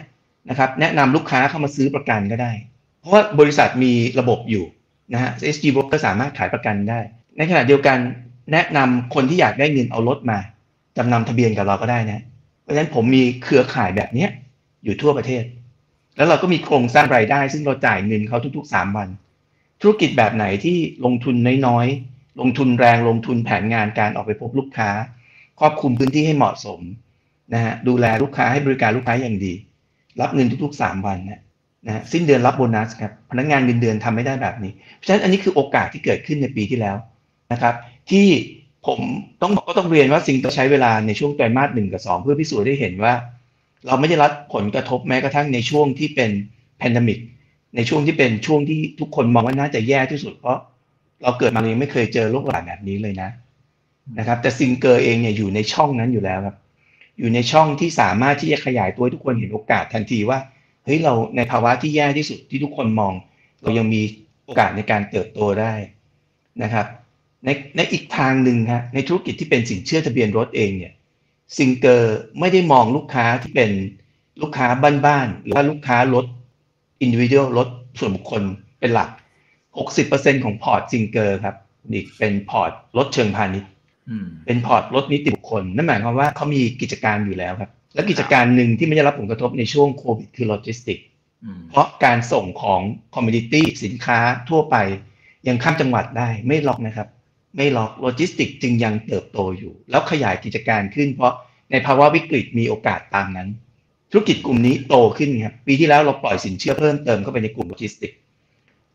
[0.50, 2.52] นะครับแนะนำลูกค้าเข้ามาซื้อประกันก็ได้
[3.00, 4.66] เพราะว่าบริษัทมีระบบอยู่
[5.14, 7.00] นะฮะ SG Broker สามารถขายประกันได้
[7.38, 7.98] ในขณะเดียวกัน
[8.54, 10.40] แนะนำคนที่อยากได้เงินเอารถมา
[10.98, 12.22] จำนำทะเบียนกับเราก็ได้นะ
[12.62, 14.28] เพราะฉะนั้นผมมีเครือข่ายแบบนี้
[14.84, 15.44] อยู่ทั่วประเทศ
[16.18, 19.10] แล้วเราก็มีโครงสร้างรายได้ ซึ่งเราจ่ายเงินเขาทุกๆ 3 วัน
[19.82, 21.36] ธุรกิจแบบไหนที่ลงทุน
[21.68, 24.90] น้อยๆ ลงทุนแรงลงทุนแผนงานการออกไปพบลูกค้า
[25.60, 26.80] ครอบคลุมพื้นที่ให้เหมาะสม
[27.54, 29.54] นะฮะดูแลลูกค้าให้บริการลูกค้าอย่างดี
[30.22, 31.42] รับเงินทุกๆ 3 วันนะ
[31.86, 36.96] นะสิ้นเดือนรับโบนัสครับพนักงานเงินเดือนทำไม่ได้แบบนี้ เพราะฉะนั้นอันนี้คือโอกาสที่เกิดขึ้นในปีที่แล้ว
[37.52, 37.76] นะครับ
[38.10, 38.26] ที่
[38.88, 39.00] ผม
[39.42, 43.14] ต้องก็ต้องเรียนว่าสิ่งที่ใช้เวลาในช่วงไตรมาสหนึ่งกับสองเพื่อพิสูจน์ได้เห็นว่า
[43.86, 46.32] เราไม่ได้รับผลกระทบแม้กระทั่งในช่วงที่เป็น
[46.78, 47.20] แพนดมิก
[47.76, 50.58] ในช่วงที่เป็นช่วงที่ทุกคนมองว่าน่าจะแย่ที่สุด เพราะ
[51.22, 53.30] เราเกิดมายังไม่เคยเจอโรคระบาดแบบนี้เลยนะ
[54.20, 56.58] นะครับ แต่ซิงเกอร์เองเนี่ยอยู่ในช่องนั้นอยู่แล้วครับ
[57.20, 60.40] อยู่ในช่องที่สามารถที่จะขยายตัวทุกคนเห็นโอกาสทันทีว่า
[60.86, 63.14] เฮ้ยเราในภาวะที่แย่ที่สุดที่ทุกคนมอง
[63.62, 64.02] เรายังมี
[64.46, 65.74] โอกาสในการเติบโตได้
[66.64, 66.86] นะครับ
[67.46, 70.94] ในในอีกทางหนึ่งครับในธุรกิจที่เป็นสินเชื่อทะเบียนรถเองเนี่ย
[71.58, 73.72] ซิงเกอร์ไม่ได้มองลูกค้าที่เป็น
[74.42, 74.68] ลูกค้า
[75.06, 76.26] บ้านๆหรือว่าลูกค้ารถ
[77.02, 77.68] individual รถ
[78.00, 78.42] ส่วนบุคคล
[78.80, 79.10] เป็นหลัก
[79.78, 81.56] 60%ของพอร์ตซิงเกอร์ครับ
[81.92, 83.70] นี่เป็นพอร์ตรถเชิงพาณิชย์
[84.46, 91.00] เป็นพอร์ตรถนิติบุคคล นั่นหมายความว่าเขามีกิจการอยู่แล้วครับ และกิจการหนึ่งที่ไม่ได้รับผลกระทบในช่วงโควิดคือโลจิสติก
[91.72, 92.82] เพราะการส่งของ
[93.16, 94.76] commodity สินค้าทั่วไป
[95.48, 97.08] ยังข้ามจังหวัดได้ไม่ล็อกนะครับ
[97.58, 101.34] ไม่ล็อกโลจิสติกจึงยังเติบโตอยู่ แล้วขยายกิจการขึ้น เพราะ
[101.72, 103.50] ในภาวะวิกฤตมีโอกาสตามนั้น
[104.12, 108.12] ธุรกิจกลุ่มนี้โตขึ้นครับปีที่แล้วเราปล่อยสินเชื่อเพิ่มเติมเข้าไปในกลุ่มโลจิสติก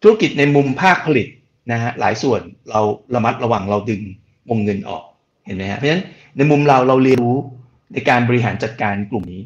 [0.03, 1.27] ธุรกิจในมุมภาคผลิต
[1.73, 2.81] นะฮะหลายส่วนเรา
[3.15, 4.03] ระมัดระวังเราดึง
[4.49, 5.05] วงเงินออก
[5.47, 6.05] เห็นไหมฮะเพราะฉะนั้น
[6.37, 7.39] ในมุมเราเราเรียนรู้
[7.93, 9.43] ในการบริหารจัดการกลุ่มนี้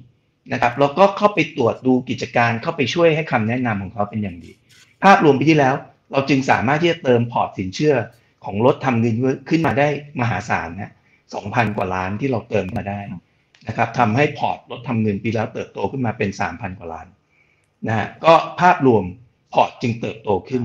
[0.53, 4.51] นะครับแล้วก็เข้าไปตรวจดูกิจการเข้าไปช่วยให้คำแนะนำของเขาเป็นอย่างดี
[5.05, 5.75] ภาพรวมปีที่แล้ว
[6.13, 7.95] เราจึงสามารถที่จะเติมพอร์ตสินเชื่อ
[8.45, 9.17] ของรถทำเงิน
[9.49, 9.89] ขึ้นมาได้
[10.21, 10.93] มหาศาลนะ
[11.35, 13.01] สองพันกว่าล้านที่เราเติมมาได้
[13.69, 17.07] นะครับทำให้พอร์ตรถทำเงินปีแล้วเติบโตขึ้นมาเป็นสามพันกว่าล้าน
[17.89, 19.05] นะฮะก็ภาพรวม
[19.53, 20.63] พอร์ตจึงเติบโตขึ้น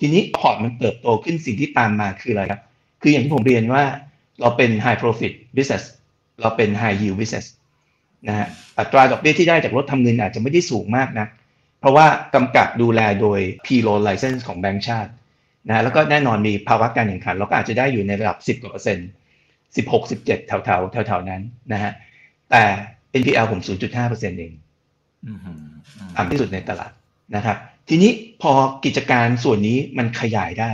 [0.00, 2.60] ทีนี้พอร์ตมันเติบโตขึ้นสิ่งที่ตามมาคืออะไรครับ
[3.02, 3.82] คืออย่างที่ผมเรียนว่า
[4.40, 5.84] เราเป็น high profit business
[6.40, 7.46] เราเป็น high yield business
[8.28, 11.26] นะฮะอัตราดอกเบี้ยที่ได้จากรถทำเงินอาจจะไม่ได้สูงมากนะ
[11.80, 15.10] เพราะว่ากำกับดูแลโดย P loan license ของแบงก์ชาติ
[15.68, 19.08] นะแล้วก็แน่นอนมีภาวะการแข่งขัน เราก็อาจจะได้อยู่ในระดับ 10กว่าเปอร์เซ็นต์
[19.76, 21.92] 16 17แถวๆแถวๆนั้นนะฮะ
[22.50, 22.62] แต่
[23.20, 24.52] NPL ผม 0.5เปอร์เซ็นต์เอง
[26.16, 26.92] ต่ำที่สุดในตลาด
[27.36, 27.56] นะครับ
[27.88, 28.10] ทีนี้
[28.42, 28.52] พอ
[28.84, 30.72] กิจการส่วนนี้มันขยายได้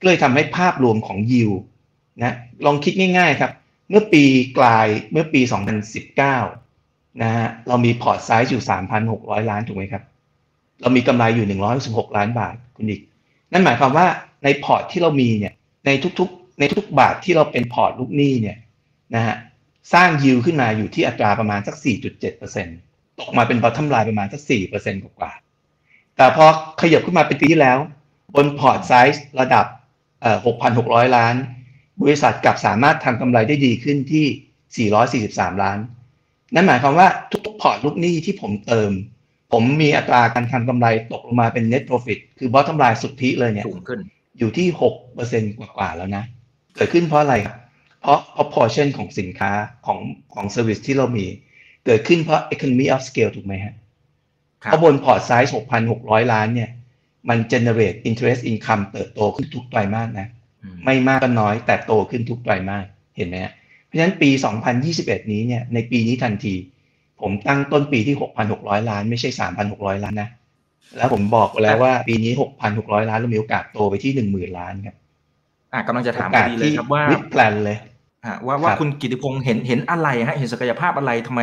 [0.00, 1.50] ก็เลยทำให้ภาพรวมของยิว
[2.22, 3.52] นะลองคิดง่ายๆครับ
[3.90, 4.24] เมื่อปี
[4.58, 5.40] กลายเมื่อปี
[6.26, 8.62] 2019นะฮะเรามี port size อยู่
[9.06, 10.02] 3,600 ล้านถูกไหมครับ
[10.80, 13.00] เรามีกำไรอยู่ 116 ล้านบาทคุณอิก
[13.52, 14.06] นั่นหมายความว่า
[14.44, 15.52] ในพอร์ตที่เรามีเนี่ย
[15.86, 18.58] ในทุกๆ ในทุกบาทที่เราเป็นพอร์ตลูกหนี้เนี่ย
[19.14, 19.36] นะฮะ
[19.94, 21.76] สร้างยิวขึ้นมาอยู่ที่อัตราประมาณสัก
[22.32, 24.42] 4.7%ตกมาเป็น bottom line ประมาณสัก
[24.78, 25.32] 4%กว่า
[26.16, 26.46] แต่พอ
[26.80, 27.78] ขยับขึ้นมาเป็นปีที่แล้ว
[28.34, 29.66] บนพอร์ตไซส์ระดับ
[30.20, 30.38] เอ่อ
[30.76, 31.34] 6,600 ล้าน
[32.02, 34.26] บริษัทกลับสามารถทำกำไรได้ดีขึ้นที่
[35.54, 35.78] 443 ล้าน
[36.54, 37.08] นั่นหมายความว่า
[37.46, 38.90] ทุกๆพอร์ตลูกหนี้ที่ผมเติม
[39.52, 44.00] ผมมีอัตราการทำกำไรตกลงมาเป็น net profit คือ bottom line สุทธิเลยเนี่ยสูงขึ้น
[44.38, 44.68] อยู่ที่
[45.12, 46.24] 6%กว่าๆแล้วนะ
[46.74, 47.56] เกิดขึ้นเพราะอะไรครับ
[48.00, 49.52] เพราะ proportion ของสินค้า
[49.86, 49.98] ของ
[50.34, 51.26] ของ service ที่เรามี
[51.86, 53.74] เกิดขึ้นเพราะ economy of scale ถูกไหมฮะ
[54.58, 55.52] เพราะบนพอร์ตไซส์
[55.90, 56.70] 6,600 ล้านเนี่ย
[57.28, 60.28] มัน generate interest income เติบโตขึ้นทุกไตรมาสนะ
[60.84, 62.86] ไม่มากก็น้อยแต่โตขึ้นทุกไตรมาส
[63.16, 63.52] เห็นไหมฮะ
[63.84, 64.30] เพราะฉะนั้นปี
[64.80, 66.54] 2021 นี้เนี่ยในปีนี้ทันที
[67.20, 68.16] ผมตั้งต้นปีที่
[68.52, 69.30] 6,600 ล้าน ไม่ใช่
[69.66, 70.30] 3,600 ล้านนะ
[70.96, 72.32] แล้วผมบอกแล้วว่าปีนี้
[72.70, 74.96] 6,600 ล้านเรามีโอกาสโตไปที่ 10,000 ล้านครับ
[75.72, 77.78] อะกำลังจะถามพอดีเลยครับว่าวิดแพลนเลย
[78.46, 81.40] ว่าว่าคุณกิติพงศ์เห็นเห็นอะไรฮะเห็นศักยภาพอะไรทำไม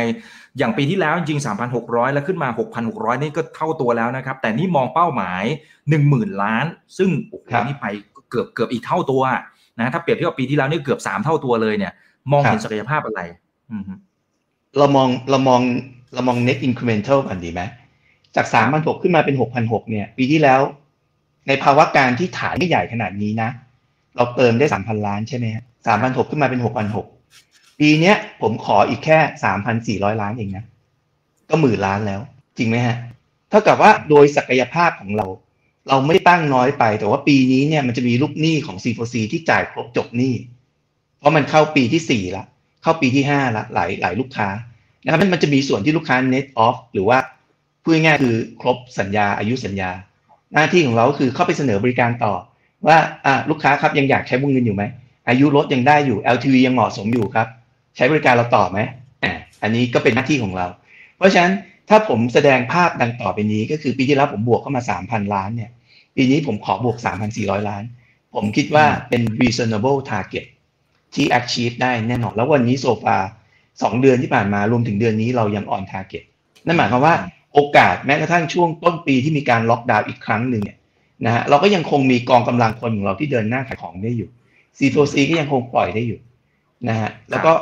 [0.58, 1.40] อย่างปีที่แล้วจริง
[1.76, 2.48] 3,600 แล้วขึ้นมา
[2.86, 5.42] 6,600 นี่ก็เท่าตัวแล้วนะครับ แต่นี่มองเป้าหมาย
[5.92, 6.64] 10,000 ล้าน
[6.98, 7.86] ซึ่งโอ้โหนี่ไป
[8.30, 9.22] เกือบเกือบอีกเท่าตัว
[9.80, 11.92] นะถ้าเปรียบเทียบกับปีที่แล้วนี่เกือบ 3 เท่าตัวเลยเนี่ย
[12.32, 13.20] มองเห็นศักยภาพอะไร
[14.78, 15.60] เรามองเรามอง
[16.14, 17.62] เรามอง net incremental กันดีไหม
[18.36, 20.60] จาก 3,600 ขึ้นมาเป็น 6,600 เนี่ย ปีที่แล้ว
[21.48, 23.50] ในภาวะการที่ฐานไม่ใหญ่ขนาดนี้นะ
[24.16, 27.06] เราเติมได้ 3,000 ล้านใช่ไหมฮะ สามพันหกขึ้นมาเป็นหกพันหก
[27.80, 30.64] ปีเนี้ยผมขออีกแค่สามพันสี่ร้อยล้านเองนะ
[31.48, 32.20] ก็หมื่นล้านแล้ว
[32.58, 32.96] จริงไหมฮะ
[33.50, 35.26] เท่ากับว่าโดยศักยภาพของเรา
[35.88, 40.34] เราไม่ตั้งน้อยไป แต่ว่าปีนี้เนี่ยมันจะมีลูกหนี้ของ C4C ที่จ่ายครบจบหนี้
[41.18, 42.44] เพราะมันเข้าปีที่สี่ละ
[42.82, 44.48] เข้าปีที่ห้าละหลายหลายลูกค้า
[45.04, 47.18] นะครับมันจะมีส่วนที่ลูกค้า net off หรือว่า
[47.82, 49.90] พูดง่ายคือครบสัญญาอายุสัญญา
[50.54, 52.34] หน้าที่ของเราคือเข้าไปเสนอบริการต่อ
[52.86, 54.82] ว่าอ่าลูกค้าครับยังอยากใช้วงเงินอยู่ไหม
[55.28, 57.48] อายุรถยังได้อยู่ LTV ยังเหมาะสมอยู่ครับ
[57.96, 58.78] ใช้บริการเราต่อไหม
[59.24, 60.66] อ่าอันนี้ก็เป็นหน้าที่ของเรา
[61.16, 61.52] เพราะฉะนั้น
[61.88, 65.70] ถ้าผมแสดงภาพดังต่อไปนี้ ก็คือปีที่แล้วผมบวกเข้ามา 3,000 ล้านเนี่ย
[66.16, 66.96] ปีนี้ผมขอบวก
[67.32, 67.82] 3,400 ล้าน
[68.34, 70.46] ผมคิดว่าเป็น reasonable target
[71.14, 73.16] ที่ achieve ได้แน่นอน แล้ววันนี้โซฟา
[73.82, 76.24] สองเดือนที่ผ่านมารวมถึงเดือนนี้เรายัง on target
[76.66, 77.14] นั่นหมายความว่า
[77.54, 80.78] โอกาสแม้กระทั่งช่วงต้นปีที่มีการล็อกดาวน์อีกครั้งหนึ่งเนี่ย
[81.26, 84.30] นะฮะเราก็ยังคงมีกองกำลังคนของเราที่เดินหน้าขายของได้อยู่
[84.78, 86.20] C4C ก็ยังคงปล่อยได้อยู่
[86.88, 87.52] นะฮะแล้วก็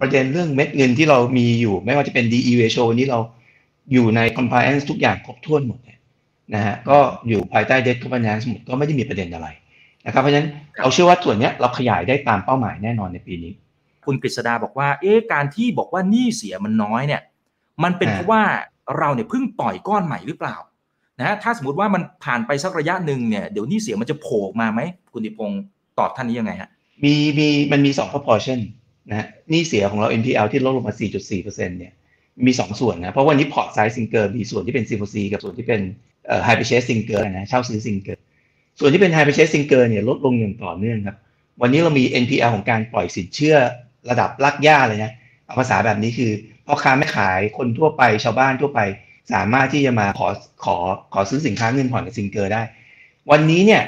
[0.00, 3.20] ประเด็นเรื่องเม็ดเงินที่เรามีอยู่ ไม่ว่าจะเป็น DE ratio นี้เรา
[3.92, 5.78] อยู่ใน compliance ทุกอย่างครบถ้วนหมด
[6.54, 9.48] นะฮะก็อยู่ภายใต้ debt governance หมดก็ไม่ได้มีประเด็นอะไร
[10.06, 10.48] นะครับเพราะฉะนั้น
[10.82, 13.52] เราเชื่อว่าส่วนนี้เราขยายได้ตามเป้าหมายแน่นอนในปีนี้
[14.04, 17.22] คุณกฤษดาบอกว่า เอ๊ะการที่บอกว่านี่เสียมันน้อยเนี่ย
[17.82, 18.42] มันเป็นเพราะว่า
[18.98, 20.56] เราเนี่ยเพิ่งปล่อยก้อนใหม่หรือเปล่า
[21.20, 24.80] นะถ้าสมมติว่ามันผ่านไปสักระยะหนึ่งเนี่ยเดี๋ยวนี่เสียมันจะโผล่มาไหม
[25.12, 25.62] คุณกิติพงศ์
[25.98, 26.70] ตอบท่านนี้ยังไงฮะ
[27.04, 28.58] มีมีมันมีสอง proportion
[29.10, 31.92] นะฮะหนี้เสียของเรา NPL ที่ลดลงมา 4.4%เนี่ย
[32.46, 35.80] มีสองส่วนนะ เพราะวันนี้พอร์ตไซส์ซิงเกอร์มีส่วนที่เป็น C4C กับส่วนที่เป็น
[36.26, 38.18] เอ่อ high purchase single นะเช่าซื้อซิงเกิล
[38.78, 41.16] ส่วนที่เป็น high purchase single เนี่ยลดลงอย่างต่อเนื่องครับ
[41.62, 43.56] วันนี้เรามี NPL ของการปล่อยสินเชื่อ
[44.10, 45.12] ระดับรากหญ้าเลยนะ
[45.46, 46.30] เอาภาษาแบบนี้คือ
[46.66, 48.80] พ่อค้าแม่ขายคนทั่วไปชาวบ้านทั่วไป
[49.32, 50.28] สามารถที่จะมาขอ
[50.64, 50.76] ขอ
[51.14, 52.62] ขอซื้อสินค้าเงินผ่อนกับซิงเกอร์ได้
[53.30, 53.82] วันนี้เนี่ย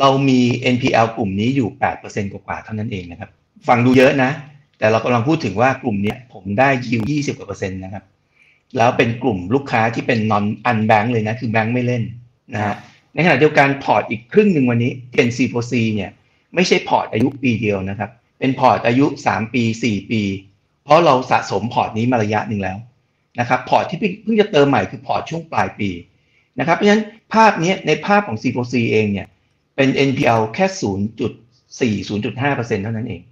[0.00, 0.40] เรามี
[0.74, 1.68] NPL กลุ่มนี้อยู่
[2.02, 3.30] 8%กว่าๆเท่านั้นเองนะครับ
[3.68, 4.30] ฟังดูเยอะนะ
[4.78, 8.04] แต่เรากำลังพูดถึงว่ากลุ่มนี้ผมได้ยิว20กว่าเปอร์เซ็นต์นะครับ
[8.76, 12.02] แล้วเป็นกลุ่มลูกค้าที่เป็น non un bank เลยนะ คือแบงค์ไม่เล่น
[12.54, 12.74] นะฮะ
[13.14, 16.10] ในขณะเดียวกันพอร์ตอีกครึ่งหนึ่งวันนี้เป็น C4C เนี่ย
[16.54, 20.22] ไม่ใช่พอร์ตอายุปีเดียวนะครับ เป็นพอร์ตอายุ 3 ปี 4 ปี
[20.84, 22.78] เพราะเราสะสมพอร์ตนี้มาระยะหนึ่งแล้ว
[23.40, 25.90] นะครับ พอร์ตที่เพิ่งจะเติมใหม่คือพอร์ตช่วงปลายปี
[26.58, 27.04] นะครับ เพราะฉะนั้น
[27.34, 29.26] ภาพนี้ในภาพของ C4C เองเนี่ย
[29.76, 30.66] เป็น NPL แค่
[31.98, 33.22] 0.4 0.5%เท่านั้นเอง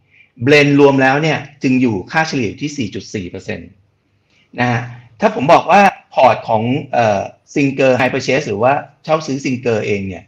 [0.43, 4.81] blend รวมแล้วเนี่ยจึงอยู่ค่าเฉลี่ยที่ 4.4%นะฮะ
[5.21, 5.83] ถ้าผมบอกว่า
[6.15, 7.21] พอร์ตของเอ่อ
[7.55, 8.73] ซิงเกอร์ hire purchase หรือว่า
[9.05, 10.25] เช่าซื้อซิงเกอร์เองเนี่ย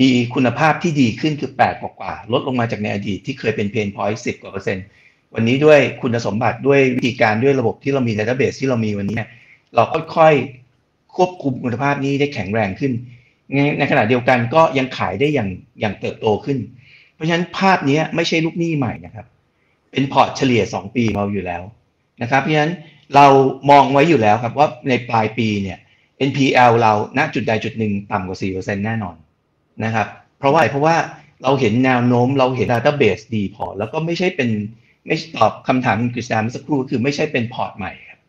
[0.00, 4.84] มีคุณภาพที่ดีขึ้นคือ 8 กว่ากว่า ลดลงมาจากในอดีตที่เคยเป็น pain point 10กว่าเปอร์เซ็นต์
[5.34, 9.20] วันนี้ด้วยคุณสมบัติด้วยวิธีการด้วยระบบที่เรามี database ที่เรามีวันนี้
[9.74, 9.82] เรา
[10.16, 12.92] ค่อยๆ ควบคุมคุณภาพนี้ได้แข็งแรงขึ้น
[13.78, 16.58] ในขณะเดียวกันก็ยังขายได้อย่างอย่างเติบโตขึ้น
[17.14, 19.26] เพราะฉะนั้นภาพนี้ไม่ใช่ลูกหนี้ใหม่นะครับ
[19.90, 21.62] เป็นพอร์ตเฉลี่ย 2 ปีเราอยู่แล้ว
[22.22, 22.72] นะครับ เพราะฉะนั้น
[23.14, 23.26] เรา
[23.70, 25.78] มองไว้อยู่แล้วครับว่าในปลายปีเนี่ย
[26.28, 29.16] NPL เราณจุดใดจุดหนึ่งต่ำกว่า 4%แน่นอน
[29.84, 30.06] นะครับ
[30.38, 30.96] เพราะว่าเพราะว่า
[31.42, 34.50] เราเห็นแนวโน้มเราเห็น database ดีพอ แล้วก็ไม่ใช่เป็น
[35.06, 38.20] ไม่ตอบคำถามกฤษณาเมื่อสักครู่คือไม่ใช่เป็นพอร์ตใหม่ครับ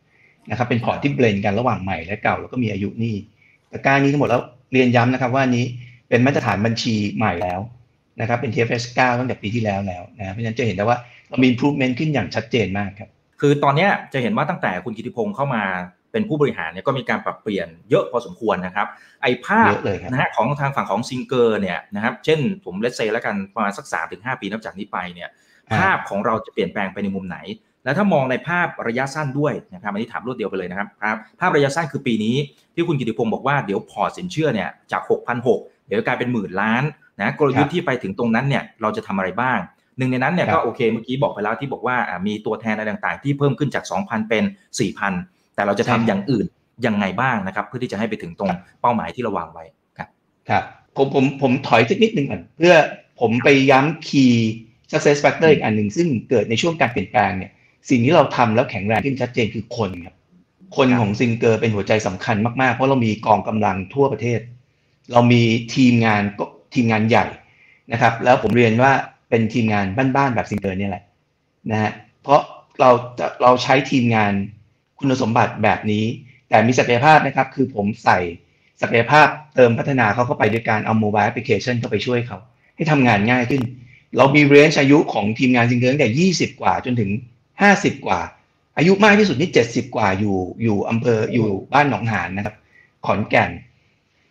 [0.49, 3.15] นะครับเป็นพอร์ตที่ blend กันระหว่างใหม่และเก่าแล้วก็มีอายุหนี้
[3.69, 4.41] แต่การนี้ทั้งหมดแล้ว
[4.73, 5.65] เรียนย้ำนะครับว่านี้
[6.09, 7.59] เป็นมาตรฐานบัญชีใหม่แล้ว
[8.21, 10.97] นะครับเป็น TFS 9ตั้งแต่ปีที่แล้วแล้วนะเพราะฉะนั้นจะเห็นได้ว่า
[11.29, 13.09] เรามี improvement ขึ้นอย่างชัดเจนมากครับ
[13.41, 15.63] คือตอนนี้จะเห็นว่าตั้งแต่คุณกิติพงศ์เข้ามา
[16.11, 18.87] เป็นผู้บริหารเนี่ยก็มีการปรับเปลี่ยนเยอะพอสมควรนะครับ
[19.21, 19.73] ไอ้ภาพ
[20.11, 25.29] นะฮะของทางฝั่งของซิงเกอร์เนี่ยนะครับ เช่นผมเลสเซแล้วกันประมาณสักสามถึงห้าปีนับจากนี้ไปเนี่ย
[25.77, 27.37] ภาพของเราจะเปลี่ยนแปลงไปในมุมไหน
[27.83, 32.35] แล้วถ้ามองในภาพระยะสั้นด้วยนะครับอันนี้ถามรวดเดียวไปเลยนะครับภาพภาพระยะสั้นคือปีนี้
[32.75, 35.01] ที่คุณกิติพงศ์บอกว่าเดี๋ยวพอสินเชื่อเนี่ยจาก
[35.45, 36.83] 6,600 เดี๋ยวกลายเป็นหมื่นล้าน
[37.21, 39.59] นะกลยุทธ์ที่ไปถึงตรงนั้นเนี่ยเราจะทำอะไรบ้าง
[39.97, 44.43] หนึ่งในนั้นเนี่ยก็โอเคเมื่อกี้บอกไปแล้วที่บอกว่ามีตัวแทนอะไรต่างๆ ที่เพิ่มขึ้นจาก 2,000 เป็น
[44.99, 46.45] 4,000 แต่เราจะทำอย่างอื่น
[46.85, 49.65] ยังไงบ้างนะครับ เพื่อที่จะให้ไปถึงตรงเป้าหมายที่เราวางไว้
[49.97, 50.09] ครับ
[50.49, 50.63] ครับ
[50.97, 52.73] ผมผมผมถอยสักนิดหนึ่งก่อนเพื่อ
[53.19, 54.35] ผมไปย้ำ key
[54.91, 57.51] success factor อีกอันหนึ่งซึ่งเกิดในช่วงการเปลี่ยนแปลงเนี่ย
[57.89, 60.15] สิ่งที่เราทำแล้วแข็งแรงขึ้นชัดเจนคือคนครับ
[60.75, 64.39] คนของซิงเกอร์เป็นหัวใจสำคัญมากๆ เพราะเรามีกองกำลังทั่วประเทศ
[65.11, 65.41] เรามี
[65.75, 67.25] ทีมงานก็ทีมงานใหญ่
[67.91, 68.91] นะครับ แล้วผมเรียนว่า
[69.29, 71.03] เป็นทีมงานบ้านๆแบบซิงเกอร์นี่แหละ
[71.71, 71.91] นะฮะ
[72.23, 72.41] เพราะ
[72.79, 72.89] เรา
[73.43, 74.33] เราใช้ทีมงาน
[74.99, 76.05] คุณสมบัติแบบนี้
[76.49, 78.19] แต่มีศักยภาพนะครับ คือผมใส่
[78.81, 82.37] ศักยภาพเติมพัฒนาเขาเข้าไปด้วยการเอา mobile application เข้าไปช่วยเขา
[82.75, 83.61] ให้ทำงานง่ายขึ้น
[84.17, 87.09] เรามี range อายุของทีมงานซิงเกอร์ตั้งแต่ 20 กว่าจนถึง
[87.67, 88.19] 50กว่า
[88.77, 92.55] อายุมากที่สุดนี่70กว่าอยู่อยู่อำเภออยู่บ้านหนองหานนะครับ
[93.05, 93.51] ขอนแก่น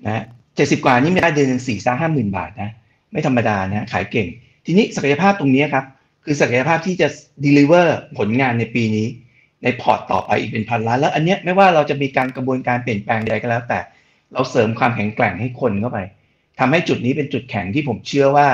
[0.06, 0.24] นะ
[0.56, 2.70] เจ็ดสิบกว่านี่ไม่ได้เดือนสี่ห้าหมื่นบาทนะ
[3.12, 4.28] ไม่ธรรมดานะขายเก่ง
[4.66, 5.84] ทีนี้ศักยภาพตรงนี้ครับ
[6.24, 7.08] คือศักยภาพที่จะ
[7.44, 7.86] deliver
[8.18, 9.06] ผลงานในปีนี้
[9.62, 13.80] ในพอร์ตต่อไปอีกเป็นพันล้าน แล้วอันเนี้ยไม่ว่าเราจะมีการกระบวนการเปลี่ยนแปลงใดก็แล้ว แต่
[14.32, 15.98] เราเสริมความแข็งแกร่งให้คนเข้าไป
[16.58, 18.48] ทำให้จุดนี้เป็นจุดแข็งที่ผมเชื่อว่า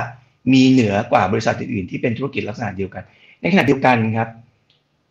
[0.52, 3.04] มีเหนือกว่าบริษัทอื่นๆที่เป็นธุรกิจลักษณะเดียวกัน
[3.40, 4.28] ในขณะเดียวกันครับ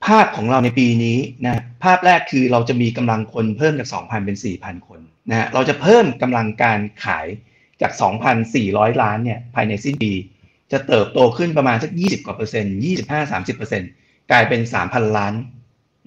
[0.06, 7.28] ภาพของเราในปีนี้นะภาพแรกคือเราจะมีกำลังคนเพิ่มจาก 2,000 เป็น 4,000 คนนะเราจะเพิ่มกำลังการขาย
[7.82, 7.92] จาก
[8.46, 10.14] 2,400 ล้านเนี่ยภายในสิ้นปี
[10.72, 12.74] จะเติบโตขึ้นประมาณสัก 20 กว่าเปอร์เซ็นต์
[13.16, 13.90] 25-30เปอร์เซ็นต์
[14.32, 15.34] กลายเป็น 3,000 ล้าน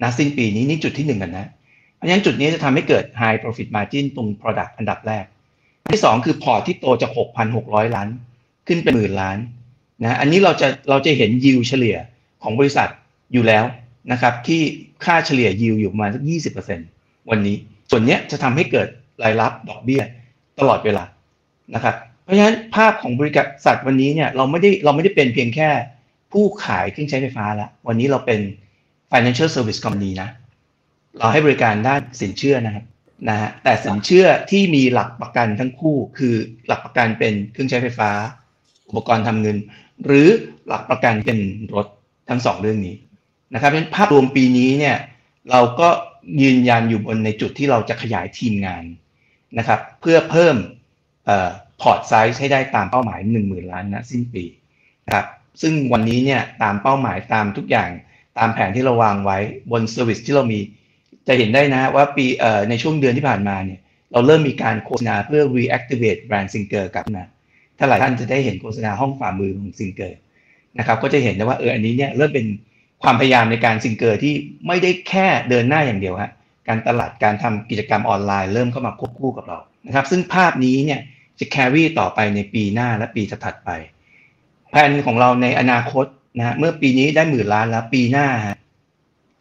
[0.01, 1.47] นะสิ้นปีนี้นี่จุดที่หนึ่งกันนะ
[1.95, 5.25] เพราะฉะนั้นจุดนี้จะทำให้เกิด high profit margin ตรง product อันดับแรก
[5.91, 7.11] ที่ 2 คือพอร์ตที่โตจาก
[7.53, 8.07] 6,600 ล้าน
[8.67, 9.37] ขึ้นเป็นหมื่นล้าน
[10.01, 11.97] นะอันนี้เราจะเราจะเห็นยิวเฉลี่ย
[12.43, 12.89] ของบริษัท
[13.33, 13.63] อยู่แล้ว
[14.11, 14.61] นะครับที่
[15.05, 16.79] ค่าเฉลี่ยยิวอยู่ประมาณสักยี่สิบเปอร์เซ็น
[17.29, 17.55] วันนี้
[17.89, 18.87] ส่วนนี้จะทำให้เกิด
[19.23, 20.01] รายรับดอกเบี้ย
[20.59, 21.03] ตลอดเวลา
[21.75, 23.31] นะครับเพราะฉะนั้นภาพของบริ
[23.65, 25.69] ษัทวันนี้เนี่ยเราไม่ได้เราไม่ได้เป็นเพียงแค่
[26.31, 28.39] ผู้ขายเครื่องใช้ไฟฟ้าแล้ววันนี้เราเป็น
[29.11, 30.29] financial service company นะ
[31.17, 32.85] เราให้บริการด้านสินเชื่อนะครับ
[33.29, 36.35] นะฮะแต่สินเชื่อที่มีหลักประกันทั้งคู่ คือ
[36.67, 38.11] หลักประกันเป็นเครื่องใช้ไฟฟ้า
[38.89, 39.57] อุปกรณ์ทำเงิน
[40.05, 40.27] หรือ
[40.67, 41.39] หลักประกันเป็น
[41.75, 41.87] รถ
[42.29, 42.95] ทั้งสองเรื่องนี้
[43.53, 44.97] นะครับเป็นภาพรวมปีนี้เนี่ย
[45.51, 45.89] เราก็
[46.41, 48.83] ยืนยันอยู่บนในจุดที่เราจะขยายทีมงาน
[49.57, 50.55] นะครับเพื่อเพิ่ม
[51.81, 54.43] พอร์ตไซส์ให้ได้ตามเป้าหมาย 1 0,000 ล้านนะสิ้นปี
[55.05, 55.25] นะครับ
[55.61, 57.89] ซึ่งวันนี้เนี่ยตามเป้าหมายตามทุกอย่าง
[58.37, 59.37] ตามแผนที่เราวางไว้
[59.71, 60.59] บน service ที่เรามี
[61.27, 62.25] จะเห็นได้นะว่าปี
[62.69, 63.79] ในช่วงเดือนที่ผ่านมาเนี่ย
[64.11, 67.23] เราเริ่มมีการโฆษณาเพื่อ reactivate brand Singer กลับมา
[67.77, 70.13] ถ้าหลายท่านจะได้เห็นโฆษณาห้องฝ่ามือของ Singer
[70.77, 72.45] นะครับก็จะเห็นได้ว่าเอออันนี้เนี่ยเริ่มเป็น
[73.03, 74.33] ความพยายามในการซิงเกอร์ที่
[74.67, 76.31] ไม่ได้แค่เดินหน้าอย่างเดียวฮะ
[76.67, 80.99] การตลาดการทำกิจกรรมออนไลน์เริ่มเข้ามาควบคู่กับเรานะครับ ซึ่งภาพนี้เนี่ย
[81.39, 83.69] จะแครี่ต่อไปในปีหน้าและปีถัดไป
[84.71, 86.05] แผนของเราในอนาคต
[86.37, 88.57] นะเมื่อปีนี้ได้หมื่นล้านแล้วปีหน้าฮะ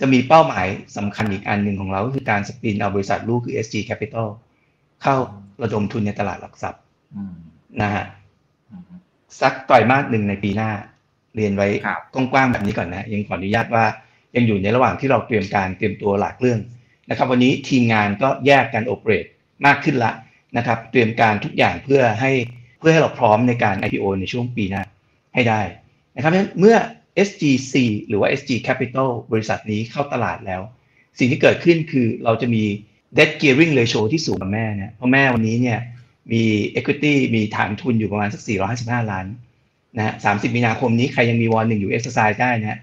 [0.00, 0.66] จะมีเป้าหมาย
[0.96, 4.28] สำคัญอีกอันหนึ่งของเราก็คือการสปินเอาบริษัทลูกคือ SG Capital
[5.02, 5.16] เข้า
[5.62, 6.82] ระดมทุนในตลาดหลักทรัพย์
[7.82, 8.04] นะฮะ
[9.40, 10.70] สักต่อยมากหนึ่งในปีหน้า
[11.36, 11.68] เรียนไว้
[12.14, 13.84] กว้างๆแบบนี้ก่อนนะยังขออนุญาตว่า
[14.36, 16.60] ยังอยู่ในระหว่างที่เราเตรียมการเตรียมตัวหลักเรื่อง
[17.10, 19.24] นะครับ วันนี้ทีมงานก็แยกกันโอเปเรต
[19.66, 20.12] มากขึ้นละ
[20.56, 22.32] นะครับ เตรียมการทุกอย่างเพื่อให้
[22.78, 24.82] เพื่อให้เราพร้อมในการ IPO ในช่วงปีหน้า
[25.34, 25.60] ให้ได้
[26.16, 26.76] นะครับเมื่อ
[27.28, 27.74] SGC
[28.08, 30.62] หรือว่า SG Capital บริษัทนี้เข้าตลาดแล้ว
[31.18, 32.62] สิ่งที่เกิดขึ้นคือเราจะมี
[33.16, 35.78] debt gearing ratio ที่สูงกว่าแม่นะเพราะแม่วันนี้เนี่ย
[36.32, 36.42] มี
[36.78, 38.42] equity มีฐานทุนอยู่ประมาณสัก
[38.76, 39.26] 455 ล้าน
[39.96, 42.78] นะสามสิบมีนาคมนี้ใครยังมีวอร์หนึ่งอยู่ exercise ได้นะ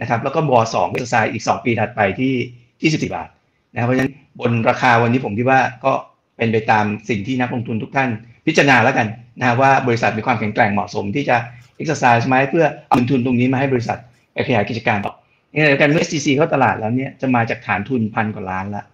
[0.00, 2.34] นะครับ แล้วก็วอร์สอง exercise อีกสองปีถัดไปที่
[2.80, 3.28] ที่สิบบาท
[3.72, 5.92] นะเพราะฉะนั้นบนราคาวันนี้ผมคิดว่าก็
[6.36, 8.10] เป็นไปตามสิ่งที่นักลงทุนทุกท่าน
[8.46, 9.06] พิจารณาแล้วกัน
[9.40, 11.36] นะว่าบริษัทมีความแข็งแกร่งเหมาะสมที่จะ
[11.76, 13.98] เอ็กซ์ไซส์ไหมเพื่อเอาทุนตรงนี้มาให้บริษัท
[14.32, 15.14] ไปขยายกิจการต่อ
[15.50, 18.84] ในขณะเดียวกันเมื่อ SCC เข้าตลาดแล้วเนี่ยจะมาจากฐานทุนพันกว่าล้านละ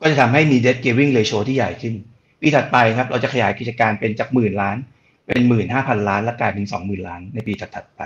[0.00, 1.94] ก็จะทำให้มี debt gearing ratio ที่ใหญ่ขึ้น
[2.40, 4.76] ปีถัดไปครับเราจะขยายกิจการเป็นจากหมื่นล้าน
[5.26, 8.02] เป็นหมื่นห้าพันล้าน และกลายเป็นสองหมื่นล้านในปีถัดไป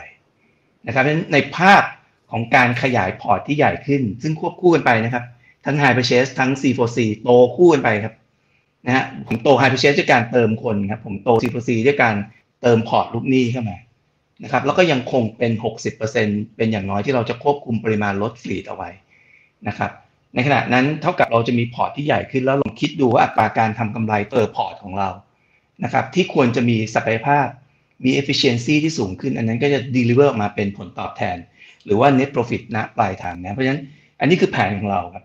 [0.87, 1.83] นะครับเพราะฉะนั้นในภาพ
[2.31, 5.25] ของการขยายพอร์ตที่ใหญ่ขึ้น ซึ่งควบคู่กันไปนะครับ
[5.65, 8.15] ทั้ง High Purchase ทั้ง C4C โตคู่กันไปครับ
[8.87, 12.15] นะฮะผมโต High Purchase ด้วยการเติมคนครับ ผมโต C4C ด้วยการ
[12.63, 13.77] เติมพอร์ตลูกหนี้เข้ามา
[14.45, 15.53] นะครับแล้วก็ยังคงเป็น
[16.05, 18.91] 60%เป็นอย่างน้อยที่เราจะควบคุมปริมาณรถ fleet เอาไว้
[19.69, 19.91] นะครับ
[20.35, 25.09] ในขณะนั้นเท่ากับเราจะมีพอร์ตที่ใหญ่ขึ้นแล้วลองคิดดูว่าอัตราการทำกำไรเติมพอร์ตของเรา
[25.85, 27.47] นะครับที่ควรจะมีศักยภาพ
[28.05, 31.37] มี efficiency ที่สูงขึ้น อันนั้นก็จะ deliver มาเป็นผลตอบแทน
[31.85, 33.83] หรือว่า net profit ณปลายทางนะเพราะฉะนั้น
[34.21, 35.25] อันนี้คือแผนของเราครับ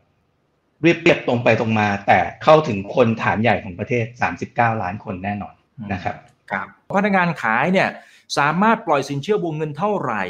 [0.81, 4.05] เรียบเรียบตรงไปตรงมา แต่เข้าถึงคนฐานใหญ่ของประเทศ
[4.43, 5.53] 39 ล้านคนแน่นอน
[5.93, 6.15] นะครับ
[6.51, 7.89] ครับพนักงานขายเนี่ย
[8.37, 10.23] สามารถปล่อยสินเชื่อวงเงินเท่าไหร่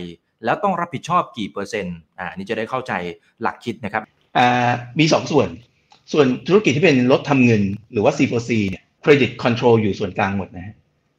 [0.45, 2.93] แล้วต้องรับผิดชอบกี่เปอร์เซ็นต์อ่านี่จะได้เข้าใจ
[3.41, 4.03] หลักคิดนะครับ
[4.38, 5.47] อ่ามีสองส่วน
[6.11, 7.61] ส่วนธุรกิจที่เป็นรถทำเงิน
[7.91, 10.76] หรือว่า C4C เนี่ย เครดิตคอนโทรลอยู่ส่วนกลางหมดนะ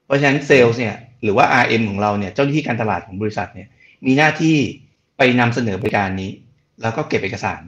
[0.07, 3.68] เพราะฉะนั้นเซลล์เนี่ยหรือว่า RM ของเราเนี่ยเจ้าหน้าที่การตลาดของบริษัทเนี่ย
[4.07, 4.57] มีหน้าที่
[5.18, 6.30] ไปนำเสนอบริการนี้
[6.83, 7.62] แล้วก็เก็บเอกสาร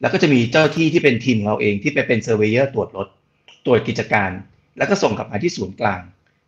[0.00, 3.08] แล้วก็จะมีเจ้าหน้าที่ที่เป็นทีมเราเองที่ไปเป็น surveyor ตรวจรถ
[3.66, 4.30] ตรวจกิจการ
[4.78, 6.00] แล้วก็ส่งกลับมาที่ศูนย์กลาง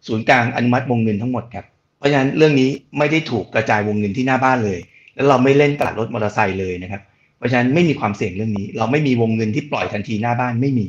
[0.06, 1.66] ศูนย์กลางอนุมัติวงเงินทั้งหมดครับ
[1.98, 4.78] เพราะฉะนั้นเรื่องนี้ไม่ได้ถูกกระจายวงเงินที่หน้าบ้านเลย
[5.14, 7.02] แล้วเราไม่เล่นตลาดรถมอเตอร์ไซค์เลยนะครับ
[7.36, 10.86] เพราะฉะนั้นไม่มีความเสี่ยงเรื่องนี้ เราไม่มีวงเงินที่ปล่อยทันทีหน้าบ้านไม่มี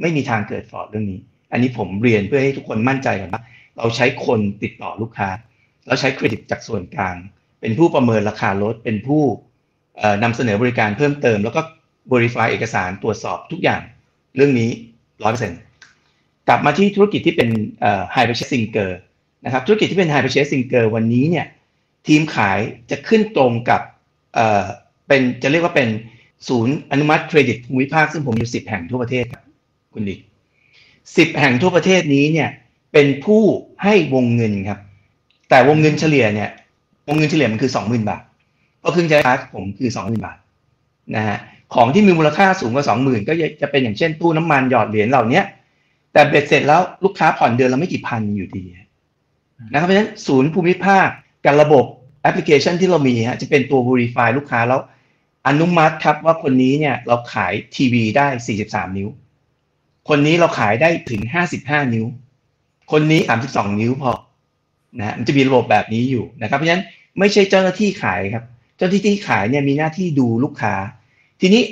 [0.00, 1.20] ไม่มีทางเกิด fraud เรื่องนี้
[1.52, 3.42] อันนี้ผมเรียนเพื่อให้ทุกคนมั่นใจกันว่า
[3.78, 5.28] เราใช้คนติดต่อลูกค้า
[5.86, 7.16] เราใช้เครดิตจากส่วนกลาง
[7.60, 9.22] เป็นผู้ประเมินราคารถ เป็นผู้
[10.22, 11.60] นำเสนอบริการเพิ่มเติม แล้วก็
[12.12, 13.82] บริ i ายเอกสารตรวจสอบทุกอย่าง
[14.36, 14.70] เรื่องนี้
[15.22, 15.60] ร้อยเปอร์เซ็นต์
[16.48, 17.48] กลับมาที่ธุรกิจที่เป็น
[18.14, 18.90] high purchase singer
[19.44, 21.46] นะครับธุรกิจที่เป็น high purchase singer วันนี้เนี่ย
[22.08, 22.58] ทีมขาย
[22.90, 23.80] จะขึ้นตรงกับ
[25.08, 25.88] เป็นจะเรียกว่าเป็น
[26.48, 29.44] ศูนย์อนุมัติเครดิตภูมิภาคซึ่งผมอยู่สิบแห่งทั่วประเทศครับ
[29.94, 30.14] คุณดิ
[31.16, 32.48] สิบแห่งทั่วประเทศนี้เนี่ย
[32.92, 33.42] เป็นผู้
[33.84, 34.78] ให้วงเงินครับ
[35.48, 36.50] แต่วงเงินเฉลี่ยเนี่ย
[37.08, 38.22] วงเงินเฉลี่ยมันคือสองหมื่นบาท
[38.84, 40.38] ก็คือใจคาสผมคือสองหมื่นบาท
[41.16, 41.38] นะฮะ
[41.74, 43.32] ของที่มีมูลค่าสูงกว่าสองหมื่นก็
[43.62, 45.42] จะเป็นอย่างเช่นตู้น้ำมันหยอดเหรียญเหล่านี้
[46.12, 48.64] แต่เบ็ดเสร็จแล้วลูกค้าผ่อนเดือนละไม่กี่พันอยู่ดี
[49.72, 51.08] นะครับเพราะฉะนั้นศูนย์ภูมิภาค
[51.44, 51.84] กับระบบ
[52.22, 54.80] แอปพลิเคชันที่เรามีฮะจะเป็นตัว Verify ลูกค้าแล้ว
[55.46, 58.26] อนุมัติครับว่าคนนี้เนี่ยเราขายทีวีได้
[58.62, 59.08] 43 นิ้ว
[60.08, 61.22] คนนี้เราขายได้ถึง
[61.58, 62.06] 55นิ้ว
[62.92, 64.12] คนนี้32นิ้วพอ
[64.98, 66.84] นะมันจะมีระบบแบบนี้อยู่นะครับ เพราะฉะนั้น
[67.18, 68.44] ไม่ใช่เจ้าหน้าที่ขายครับ
[68.76, 70.74] เจ้าหน้าที่ขายเนี่ยมีหน้าที่ดูลูกค้า
[71.40, 71.62] ทีนี้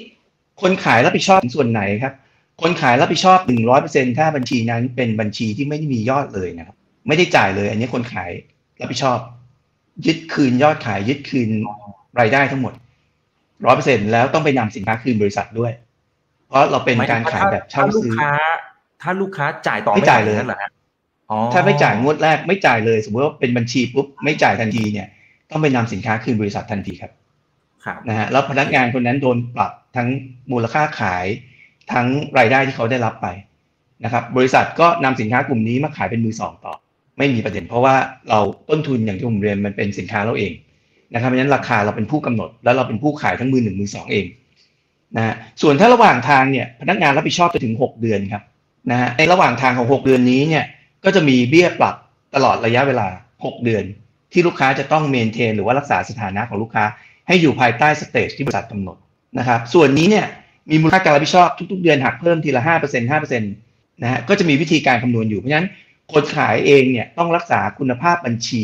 [0.63, 2.15] คนขายรับผิดชอบส่วนไหนครับ
[2.63, 3.39] คนขายรับผิดชอบ
[3.79, 6.77] 100%ถ้าบัญชีนั้นเป็นบัญชีที่ไม่ได้มียอดเลยนะครับ
[7.09, 8.31] ไม่ได้จ่ายเลย อันนี้คนขาย
[8.81, 9.19] รับผิดชอบ
[10.07, 11.49] ยึดคืนยอดขายยึดคืน
[12.21, 12.73] รายได้ทั้งหมด
[13.65, 15.73] ร้อยเปอร์เซ็นแล้วต้องไปนำสินค้าคืนบริษัทด้วย
[16.49, 18.15] เพราะเราเป็นการขายแบบเช่าซื้อ
[19.03, 20.61] ถ้าลูกค้าจ่ายต่อไม่จ่ายเลยนั่นแหละ
[21.53, 25.07] ถ้าไม่จ่ายงวดแรกไม่จ่ายเลย สมมติว่าเป็นบัญชีปุ๊บไม่จ่ายทันทีเนี่ย
[25.51, 27.13] ต้องไปนำสินค้าคืนบริษัททันทีครับ
[28.09, 30.09] นะฮะแล้วพนักงานคนนั้นโดนปรับทั้ง
[30.53, 31.27] มูลค่าขาย
[31.93, 32.07] ทั้ง
[32.39, 33.27] รายได้ที่เขาได้รับไป
[34.05, 36.75] นะครับ บริษัทก็นำสินค้ากลุ่มนี้มาขายเป็นมือสองต่อ
[37.19, 37.95] ไม่มีประเด็น เพราะว่า
[38.31, 38.41] เรา
[38.71, 40.53] ต้นทุนอย่างที่ผมเรียนมันเป็นสินค้าเราเอง
[41.15, 44.25] นะครับเพราะฉะนั้นราคาเราเป็นผู้กำหนด แล้วเราเป็นผู้ขายทั้งมือหนึ่งมือสองเอง
[45.17, 48.43] นะส่วนถ้าระหว่างทางเนี่ยพนักงานรับผิดชอบไปถึง 6 เดือนครับ
[48.91, 50.65] นะฮะในระหว่างทางของ 6 เดือนนี้เนี่ย
[51.05, 51.95] ก็จะมีเบี้ยปรับ
[52.35, 53.85] ตลอดระยะเวลา 6 เดือน
[54.33, 56.85] ที่ลูกค้าจะต้อง maintain หรือว่ารักษาสถานะของลูกค้า
[57.27, 58.97] ให้อยู่ภายใต้ stage ที่บริษัทกำหนด
[59.39, 60.27] นะครับส่วนนี้เนี่ย
[60.71, 65.69] มีมูลค่าการรับผิดชอบทุก ๆ เดือนหักเพิ่มทีละ 5% 5%นะฮะก็จะมีวิธีการคำนวณอยู่เพราะฉะนั้น
[66.13, 68.63] คนขายเองเนี่ยต้องรักษาคุณภาพบัญชี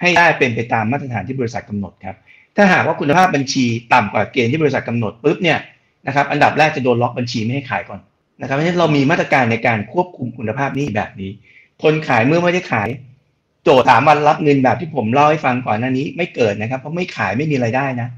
[0.00, 2.16] ให้ได้เป็นไปตามมาตรฐานที่บริษัทกำหนดครับ
[2.56, 3.64] ถ้าหากว่าคุณภาพบัญชี
[3.94, 5.58] ต่ำกว่าเกณฑ์ที่บริษัทกำหนดปุ๊บเนี่ย
[6.06, 8.00] นะครับ อันดับแรกจะโดนล็อกบัญชีไม่ให้ขายก่อน
[8.40, 11.30] นะครับ เพราะฉะนั้นเรามีมาตรการในการควบคุมคุณภาพนี้แบบนี้
[11.82, 12.88] คนขายเมื่อไม่ได้ขาย
[13.64, 18.08] โจทย์สามวันรับเงินแบบที่ผมเล่าให้ฟังก่อนหน้านี้ไม่เกิดนะครับ เพราะไม่ขายไม่มีไรายได้นะ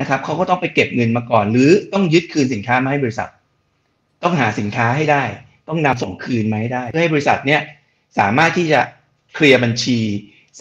[0.00, 3.30] นะครับเขาก็ต้องไปเก็บเงินมาก่อน หรือต้องยึดคืนสินค้ามาให้บริษัท
[4.22, 5.22] ต้องหาสินค้าให้ได้
[5.68, 7.60] ต้องนำส่งคืนมาให้ได้เพื่อให้บริษัทเนี่ย
[8.18, 8.80] สามารถที่จะ
[9.34, 9.98] เคลียร์บัญชี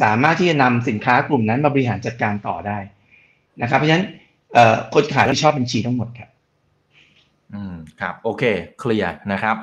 [0.02, 2.78] สามารถที่จะนำสินค้ากลุ่มนั้นมาบริหารจัดการต่อได้
[3.62, 4.06] นะครับ เพราะฉะนั้น
[4.94, 6.30] คนขายรับผิดชอบบัญชีทั้งหมดครับ
[7.56, 8.44] อืมครับโอเค
[8.80, 9.56] เคลียร์นะครับ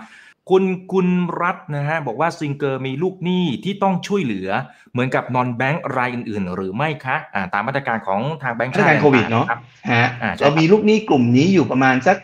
[0.53, 1.09] คุณกุล
[1.41, 4.49] รัตนะฮะบอกว่าซิงเกอร์มีลูกหนี้ที่ต้องช่วยเหลือ
[4.93, 9.47] เหมือนกับนอนแบงก์รายอื่น ๆ หรือไม่คะอ่าตามมาตรการของทางแบงก์มาตรการโควิดเนาะ
[9.93, 10.07] ฮะ
[10.41, 12.17] เรามีลูกหนี้กลุ่มนี้อยู่ประมาณสัก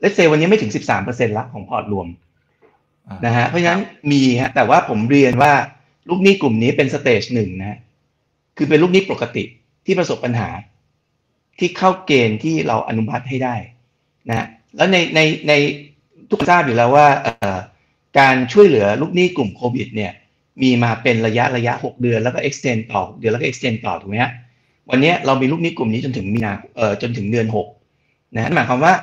[0.00, 0.72] let's say วันนี้ไม่ถึง
[1.04, 2.08] 13%ละของพอร์ตรวม
[3.26, 3.80] นะฮะเพราะฉะนั้น
[4.12, 5.52] มีฮะแต่ว่าผมเรียนว่า
[6.08, 7.78] ลูกหนี้กลุ่มนี้เป็น stage หนึ่งนะ
[8.56, 9.44] คือเป็นลูกหนี้ปกติ
[9.86, 10.48] ที่ประสบปัญหา
[11.58, 13.54] ที่เข้าเกณฑ์ที่เราอนุมัติให้ได้
[14.30, 14.46] นะ
[14.76, 15.52] แล้วในในใน
[16.30, 17.06] ทุกคนทราบอยู่แล้วว่า
[18.18, 20.12] การช่วยเหลือลูกหนี้กลุ่มโควิดเนี่ย
[20.62, 24.32] มีมาเป็นระยะระยะหกเดือนแล้วก็ extend ต่อเดือนแล้วก็ extend ต่อถูกไหมฮะ
[24.90, 27.66] วันนี้เรามีลูกหนี้กลุ่มนี้จนถึงมีนาเอ่อจนถึงเดือนหก
[28.34, 28.94] นะหมายความว่า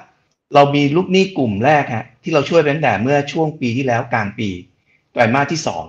[0.53, 4.49] เรามีลูกหนี้กลุ่มแรกฮะที่เราช่วยตั้งแต่เมื่อช่วงปีที่แล้วกลางปี
[5.11, 5.85] ไตรมาสที่สอง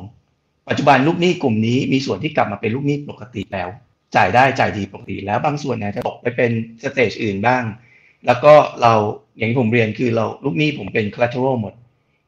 [0.68, 3.68] ปัจจุบันลูกหนี้กลุ่มนี้มีส่วนที่กลับมาเป็นลูกหนี้ปกติแล้ว
[4.16, 6.50] จ่ายได้จ่ายดีปกติ แล้วบางส่วนเนี่ยจะตกไปเป็น
[6.82, 7.62] สเตจอื่นบ้าง
[8.26, 8.94] แล้วก็เรา
[9.40, 11.74] อย่างที่ผมเรียนคือเราลูกหนี้ผมเป็น collateral หมด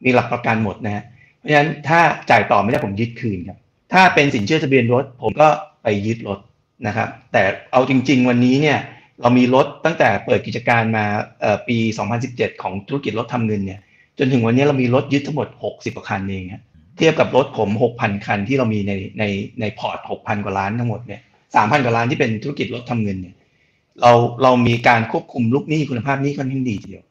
[0.04, 1.04] มีหลักประกันหมดนะฮะ
[1.38, 2.00] เพราะฉะนั้นถ้า
[2.30, 3.58] จ่ายต่อไม่ได้ผมยึดคืนครับ
[3.92, 5.48] ถ้าเป็นสินเชื่อทะเบียนรถ ผมก็
[5.82, 6.38] ไปยึดรถ
[6.86, 7.42] นะครับ แต่
[7.72, 8.78] เอาจริง ๆ วันนี้เนี่ย
[9.20, 11.04] เรามีรถตั้งแต่เปิดกิจการมา
[11.68, 11.76] ปี
[12.20, 13.80] 2017 ของธุรกิจรถทำเงินเนี่ย
[14.18, 16.62] จนถึงวันนี้เรามีรถยึดทั้งหมด 60กว่าคันเองครับ
[16.96, 19.24] เทียบกับรถผมหกพันคันที่เรามีในใน
[19.60, 21.20] ในพอร์ตหกพันกว่าล้านทั้งหมดเนี่ย
[21.56, 23.34] สามพันกว่าล้านที่เป็นธุรกิจรถทำเงินเนี่ย
[24.00, 24.12] เรา
[24.42, 27.04] เรามีการควบคุมลูกหนี้คุณภาพนี้ค่อนข้างดีทีเดียว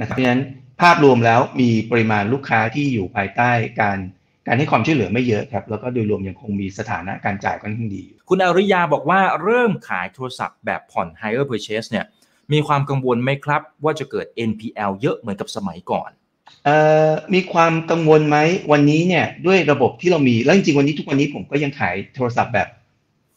[0.00, 0.42] นะครับเพราะฉะนั้น
[0.80, 3.98] ภาพรวมแล้วมีปริมาณลูกค้าที่อยู่ภายใต้การ
[4.46, 12.04] การให้ความช่วยเหลือไม่เยอะครับ แล้วก็โดยรวมยังคงมีสถานะการจ่ายค่อนข้างดี คุณอริยาบอกว่าเริ่มขายโทรศัพท์แบบผ่อน higher purchase เนี่ย
[12.52, 16.10] มีความกังวลไหมครับ ว่าจะเกิด NPL เยอะเหมือนกับสมัยก่อน
[16.64, 16.78] เอ่
[17.08, 18.36] อมีความกังวลไหม
[18.72, 22.68] วันนี้เนี่ยด้วยระบบที่เรามีแล้วจริงๆวันนี้ทุกวันนี้ผมก็ยังขายโทรศัพท์แบบ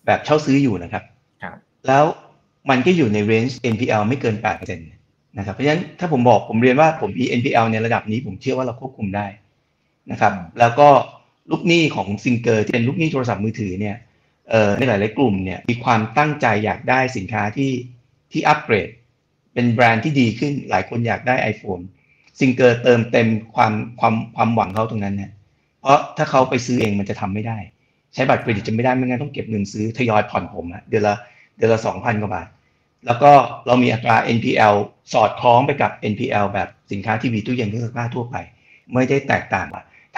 [0.05, 1.03] แบบเช่าซื้ออยู่นะครับ
[1.43, 2.05] ครับแล้ว
[2.69, 9.27] มันก็อยู่ในเรนจ์ NPL ไม่เกิน8%นะครับเพราะฉะนั้นถ้าผมบอกผมเรียนว่าผมมี NPL ในระดับนี้ผมเชื่อว่าเราควบคุมได้
[10.11, 10.89] นะครับ แล้วก็
[11.51, 13.95] ลูกหนี้ของซิงเกอร์ที่เป็นลูกหนี้โทรศัพท์มือถือเนี่ย
[14.49, 17.71] เอ่อในหลาย ๆ กลุ่มเนี่ยมีความตั้งใจอยากได้สินค้าที่
[18.31, 18.89] ที่อัปเกรด
[19.53, 21.83] เป็นแบรนด์ที่ดีขึ้นหลายคนอยากได้ iPhone
[22.39, 25.31] ซิงเกอร์เติมเต็มความความความหวังเขาตรงนั้นเนี่ย
[25.81, 27.57] เพราะถ้าเขาไปซื้อเองมันจะทำไม่ได้
[28.13, 31.15] ใช้บัตรเครดิตจะไม่ได้ไม่งั้นต้องเก็บเงินซื้อทยอยผ่อนผมอะเดือนละ
[31.57, 32.47] เดือนละสองพันกว่าบาท
[33.05, 33.31] แล้วก็
[33.67, 34.75] เรามีอัตรา NPL
[35.13, 38.35] สอดคล้องไปกับ NPL แบบสินค้าทีวีตู้เย็นเครื่องซักผ้าทั่วไป
[38.93, 39.67] ไม่ได้แตกต่าง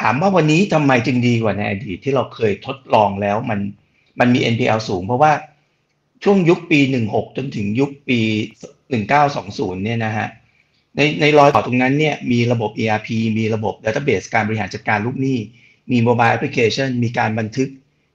[0.01, 3.59] ถามว่าวันนี้ทำไมจึงดีกว่าในอดีตที่เราเคยทดลองแล้วมัน
[4.19, 5.31] มันมี NPL สูง เพราะว่า
[6.23, 8.19] ช่วงยุคปี 16 จนถึงยุคปี
[9.01, 10.27] 1920 เนี่ยนะฮะ
[10.95, 15.37] ในในรอยต่อตรงนั้นเนี่ยมีระบบ ERP มีระบบ Database การบริหารจัดการลูกหนี้
[15.91, 17.69] มีโมบายแอปพลิเคชันมีการบันทึก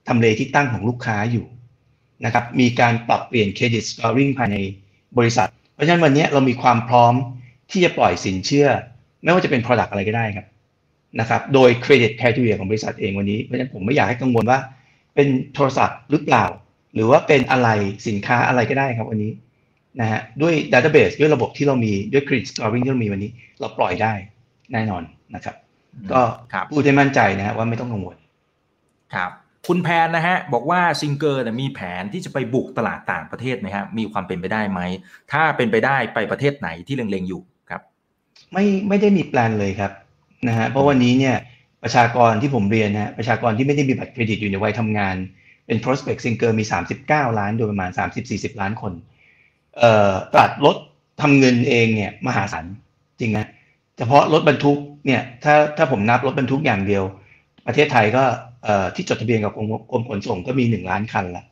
[0.07, 1.45] ทำเลที่ตั้งของลูกค้าอยู่
[2.25, 4.57] นะครับมีการปรับเปลี่ยน credit scoring ภายใน
[5.17, 7.13] บริษัท เพราะฉะนั้นวันนี้เรามีความพร้อม
[7.71, 8.67] ที่จะปล่อยสินเชื่อ
[9.23, 10.47] ไม่ว่าจะเป็น Product อะไรก็ได้ครับ
[11.19, 14.59] นะครับโดย credit criteria ของบริษัทเองวันนี้เพราะฉะนั้นผมไม่อยากให้กังวลว่า
[15.15, 16.45] เป็นโทรศัพท์หรือเปล่า
[16.93, 17.69] หรือว่าเป็นอะไร
[18.07, 19.31] สินค้าอะไรก็ได้ครับวันนี้
[20.01, 24.13] นะฮะด้วย database ด้วยระบบที่เรามีด้วย credit scoring ที่เรามีวันนี้ เราปล่อยได้
[24.73, 25.03] แน่นอน
[25.35, 25.55] นะครับ
[26.11, 26.21] ก็
[26.69, 28.17] พูดได้มั่นใจนะฮะว่าไม่ต้องกังวล
[29.13, 29.31] ครับ
[29.67, 34.79] คุณแพนนะฮะบอกว่าซิงเกอร์มีแผนที่จะไปบุกตลาดต่างประเทศไหมฮะมีความเป็นไปได้ไหม
[35.31, 37.81] ถ้าเป็นไปได้ไปประเทศไหนที่เล็งๆอยู่ครับ
[38.53, 39.91] ไม่ไม่ได้มี plan เลยครับ
[40.47, 41.35] นะฮะเพราะวันนี้เนี่ย
[41.83, 45.15] ประชากรที่ผมเรียนนะประชากรที่ไม่ได้มีบัตรเครดิตอยู่ในวัยทำงาน
[45.65, 46.63] เป็น prospect Singer มี
[47.01, 47.89] 39 ล้านโดยประมาณ
[48.25, 48.93] 30-40 ล้านคน
[49.77, 50.75] เอ่อตลาดรถ
[51.21, 52.65] ทำเงินเองเนี่ยมหาศาล
[53.19, 53.45] จริงนะ
[53.97, 57.03] เฉพาะรถบรรทุกเนี่ยถ้าถ้าผมนับรถบรรทุกอย่างเดียว
[57.67, 58.23] ประเทศไทยก็
[58.95, 59.53] ที่จดทะเบียนกับ
[59.91, 61.43] กรมขนส่งก็มี 1 ล้านคันละ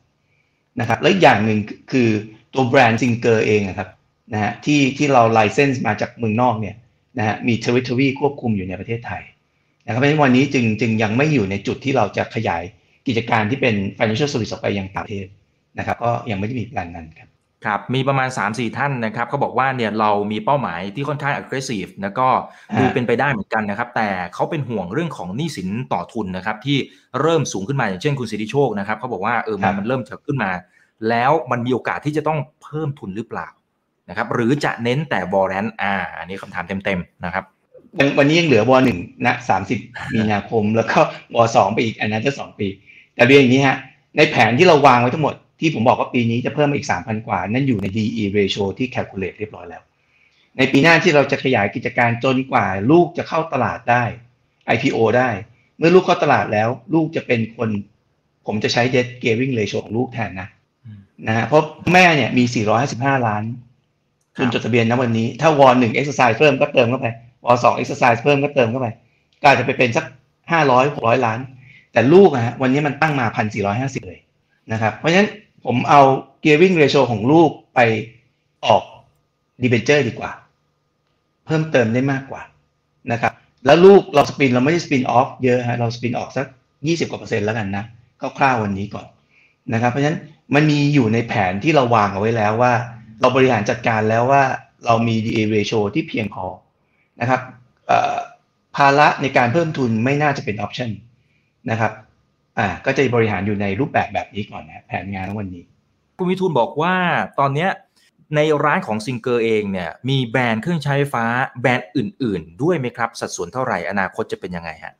[0.80, 1.58] นะครับและอย่างหนึ่ง
[1.92, 2.08] คือ
[2.54, 3.88] ตัวแบรนด์ซิงเกอร์เองนะครับ
[4.32, 6.76] นะฮะที่ที่เราไลเซนส์มาจากเมืองนอกเนี่ย
[7.18, 9.22] นะฮะมี territory ควบคุมอยู่ในประเทศไทย
[9.86, 12.62] นะครับเพราะฉะนั้นวันนี้จึงจึงยังไม่อยู่ในจุดที่เราจะขยาย
[13.06, 15.26] กิจการที่เป็น financial service ออกไปยังต่างประเทศ
[15.78, 17.28] นะครับก็ยังไม่ได้มีแปลนนั้นครับ
[17.66, 22.26] ครับมีประมาณ 3-4 ท่านนะครับเขาบอกว่าเนี่ยเรามีเป้าหมายที่ค่อนข้าง aggressive แล้วก็
[22.78, 26.78] ดูเป็นไปได้เหมือนกันนะครับ แต่เขาเป็นห่วงเรื่องของหนี้สินต่อทุนนะครับ ที่
[27.20, 30.50] เริ่มสูงขึ้นมาอย่างเช่นคุณสิริโชคนะครับเขาบอกว่าเออมันเริ่มเถิดขึ้นมา
[31.08, 33.48] แล้วมันมีโอกาสที่จะต้องเพิ่มทุนหรือเปล่า
[34.08, 37.44] นะครับ หรือจะเน้นแต่บอลแรนอ่า อันนี้คำถามเต็มๆนะครับ
[38.18, 39.78] วันนี้ยังเหลือบอลหนึ่งนะสามสิบ
[40.14, 40.98] มีนาคม แล้วก็
[41.34, 42.66] บอลสองไปอีกอันนั้นจะสองปี
[43.14, 43.76] แต่เรียนอย่างนี้ฮะ
[44.16, 49.82] ในแผนที่เราวางไว้ทั้งหมด ที่ผมบอกว่าปีนี้จะเพิ่มอีกสามพันกว่า นั่นอยู่ใน DE ratio ที่ calculate เรียบร้อยแล้ว
[50.58, 54.04] ในปีหน้าที่เราจะขยายกิจการจนกว่าลูกจะเข้าตลาดได้
[54.74, 55.30] IPO ได้
[55.78, 57.68] เมื่อลูกเข้าตลาดแล้ว ลูกจะเป็นคน
[58.46, 60.48] ผมจะใช้ debt gearing ratio ของลูกแทนนะ
[61.26, 62.44] นะฮะเพราะแม่เนี่ยมี
[62.84, 63.44] 455 ล้าน
[64.36, 67.06] ทุนจดทะเบียนนะวันนี้ ถ้าวอร์หนึ่ง exercise เพิ่มก็เติมเข้าไป
[67.44, 68.86] วอร์สอง exercise เพิ่มก็เติมเข้าไป
[69.40, 70.04] ก็อาจจะไปเป็นสัก
[70.52, 71.38] ห้าร้อยหกร้อยล้าน
[71.92, 74.20] แต่ลูกอะฮะวันนี้มันตั้งมาพันสี่ร้อยห้าสิบเลย
[74.72, 75.28] นะครับ เพราะฉะนั้น
[75.64, 76.00] ผมเอา
[76.44, 77.80] gearing ratio ของลูกไป
[78.66, 78.82] ออก
[79.62, 80.30] debenture ดีกว่า
[81.46, 82.42] เพิ่มเติมได้มากกว่า
[83.12, 83.32] นะครับ
[83.66, 86.46] แล้วลูกเรา spin เราไม่ได้ spin off เยอะฮะเรา spin ออกสัก
[86.86, 87.84] ยี่สิบกว่าเปอร์เซ็นต์แล้วกันนะ
[88.38, 89.06] คร่าวๆวันนี้ก่อน
[89.72, 90.18] นะครับ เพราะฉะนั้น
[90.54, 92.72] มันมีอยู่ในแผนที่เราวางเอาไว้แล้วว่า
[93.20, 94.42] เราบริหารจัดการแล้วว่า
[94.84, 96.44] เรามี DE ratio ที่เพียงพอ
[97.20, 97.40] นะครับ
[98.76, 100.90] ภาระในการเพิ่มทุนไม่น่าจะเป็น option
[101.70, 101.92] นะครับ
[102.58, 105.64] อ่าก็จะบริหารอยู่ในรูปแบบแบบนี้ก่อนนะแผนงานวันนี้
[106.18, 106.94] คุณวิทูลบอกว่า
[107.38, 107.68] ตอนนี้
[108.36, 111.24] ในร้านของซิงเกอร์เองเนี่ยมีแบรนด์เครื่องใช้ไฟฟ้า
[111.60, 114.94] แบรนด์อื่น ๆ ด้วยไหมครับ สัดส่วนเท่าไหร่อนาคตจะเป็นยังไงฮะ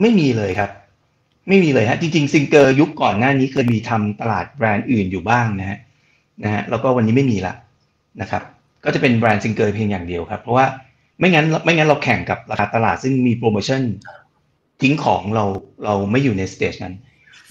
[0.00, 0.70] ไม่มีเลยครับ
[1.48, 5.78] ไม่มีเลยฮะจริงๆซิงเกอร์ยุคก่อนหน้านี้เคยมีทำตลาดแบรนด์อื่นอยู่บ้างนะฮะ
[6.42, 7.54] นะฮะแล้วก็วันนี้ไม่มีละ
[8.20, 8.42] นะครับ
[8.84, 10.66] ก็จะเป็นแบรนด์ซิงเกอร์เพียงอย่างเดียวครับ เพราะว่า
[11.18, 13.82] ไม่งั้นไม่งั้นเราแข่งกับราคาตลาดซึ่งมีโปรโมชั่น
[14.82, 15.44] ทิ้งของเรา
[15.84, 16.94] เราไม่อยู่ใน stage นั้น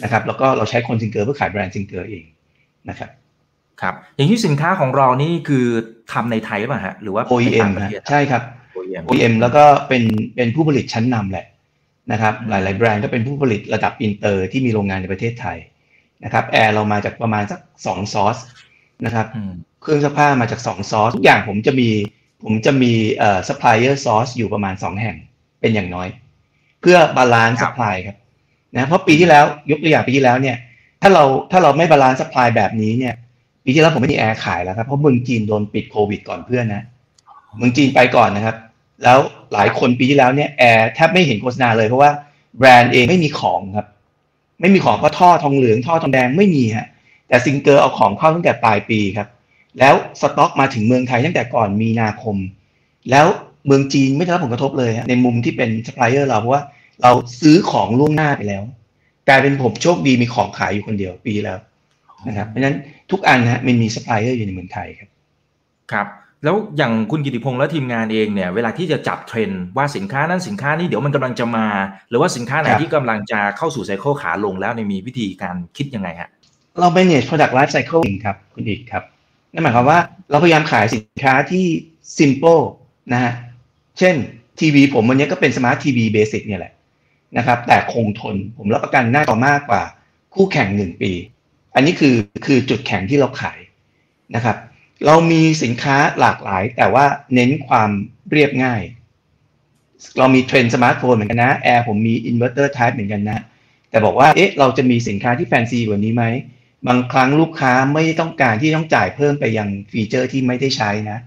[0.04, 2.24] นะครับแล้วก็เราใช้คนซิงเกอร์เพื่อขายแบรนด์ซิงเกอร์เอง
[2.90, 3.10] นะครับ
[3.82, 5.66] ครับอย่างที่สินค้าของเรานี่คือ
[6.14, 7.70] ทำในไทยหรือเปล่าฮะหรือว่า OEM
[8.10, 8.44] ใช่ครับ
[9.10, 10.04] OEM แล้วก็เป็น
[10.36, 11.46] เป็นผู้ผลิตชั้นนำแหละ
[12.12, 15.58] นะครับหลาย ๆ แบรนด์ก็เป็นผู้ผลิตระดับอินเตอร์ที่มีโรงงานในประเทศไทย
[16.24, 18.38] นะครับแอร์เรามาจากประมาณสักสองซอส
[19.06, 19.28] นะครับ
[19.82, 21.90] เครื่องซักผ้ามาจากสองซอสทุกอย่างผมจะมี
[22.44, 25.16] ผมจะมีเอ่อ supplier source อยู่ประมาณ2แห่ง
[25.62, 26.08] เป็นอย่างน้อย
[26.82, 28.18] เพื่อบาลานซ์ supply ครับ
[28.76, 30.56] นะเพราะปีที่แล้วยกตัวอย่างปีที่แล้วเนี่ย
[31.02, 33.14] ถ้าเราถ้าเราไม่ balance supply แบบนี้เนี่ย
[33.64, 36.84] ปีที่แล้วผมไม่มีแอร์ขายแล้วครับเพราะเมืองจีนโดนปิดโควิดก่อนเพื่อนนะ
[37.58, 38.56] เมืองจีนไปก่อนนะครับ
[39.04, 39.20] แล้ว
[39.54, 42.12] หลายคนปีที่แล้วเนี่ยแอร์แทบไม่เห็นโฆษณาเลยเพราะว่า
[42.58, 43.88] แบรนด์เองไม่มีของครับ
[44.62, 46.88] ไม่มีของเพราะท่อทองเหลืองท่อทองแดงไม่มีฮะ
[47.28, 49.28] แต่ซิงเกอร์เอาของเข้าตั้งแต่ปลายปีครับ
[49.80, 52.36] แล้วสต็อกมาถึงเมืองไทยตั้งแต่ก่อนมีนาคม
[53.12, 53.28] แล้ว
[53.66, 56.64] เมืองจีนไม่ได้รับผลกระทบเลยฮะในมุมที่เป็นซัพพลายเออร์เราเพราะว่า
[57.04, 58.64] เราซื้อของล่วงหน้าไปแล้ว
[59.28, 61.58] กลายเป็นผมโชคดีมีของขายอยู่คนเดียวปีแล้ว
[62.28, 62.76] นะครับเพราะฉะนั้น
[63.12, 65.10] ทุกอันนะมันมีซัพพลายเออร์อยู่ในเมืองไทยครับ
[65.92, 66.08] ครับ
[66.44, 71.68] แล้วอย่างคุณกิติพงษ์และทีมงานเองเนี่ยเวลาที่จะจับเทรนด์ว่าสินค้านั้นสินค้านี้เดี๋ยวมันกำลังจะมา
[72.10, 76.30] หรือว่าสินค้าไหนครับที่กำลังจะเข้าสู่ cycle ขาลงแล้วเนี่ยมีวิธีการคิดยังไงฮะ
[76.80, 79.04] เรา manage product life cycle ครับคุณอิกครับ
[79.54, 80.00] นั่นหมายความว่า
[80.32, 81.66] เราพยายามขายสินค้าที่
[82.18, 82.62] simple
[83.14, 83.34] นะฮะ
[84.00, 84.16] เช่น
[84.60, 86.74] ทีวีผมวันนี้ก็เป็น smart TV basic เนี่ยแหละ
[87.38, 89.84] นะครับ แต่คงทนผมรับประกันหน้าจอมากกว่า
[90.34, 91.12] คู่แข่งหนึ่งปี
[91.76, 92.16] อันนี้คือ
[92.46, 93.60] คือจุดแข็งที่เราขาย
[94.36, 94.58] นะครับ
[95.06, 97.90] เรามีสินค้าหลากหลาย แต่ว่าเน้นความ
[98.32, 98.82] เรียบง่าย
[100.18, 103.40] เรามีเทรนด์สมาร์ทโฟนเหมือนกันนะแอร์ผมมี inverter type เหมือนกันนะ
[103.90, 106.24] แต่บอกว่าเอ๊ะเราจะมีสินค้าที่แฟนซีกว่านี้ไหม
[106.88, 111.20] บางครั้งลูกค้าไม่ต้องการที่ต้องจ่ายเพิ่มไปยังฟีเจอร์ที่ไม่ได้ใช้นะ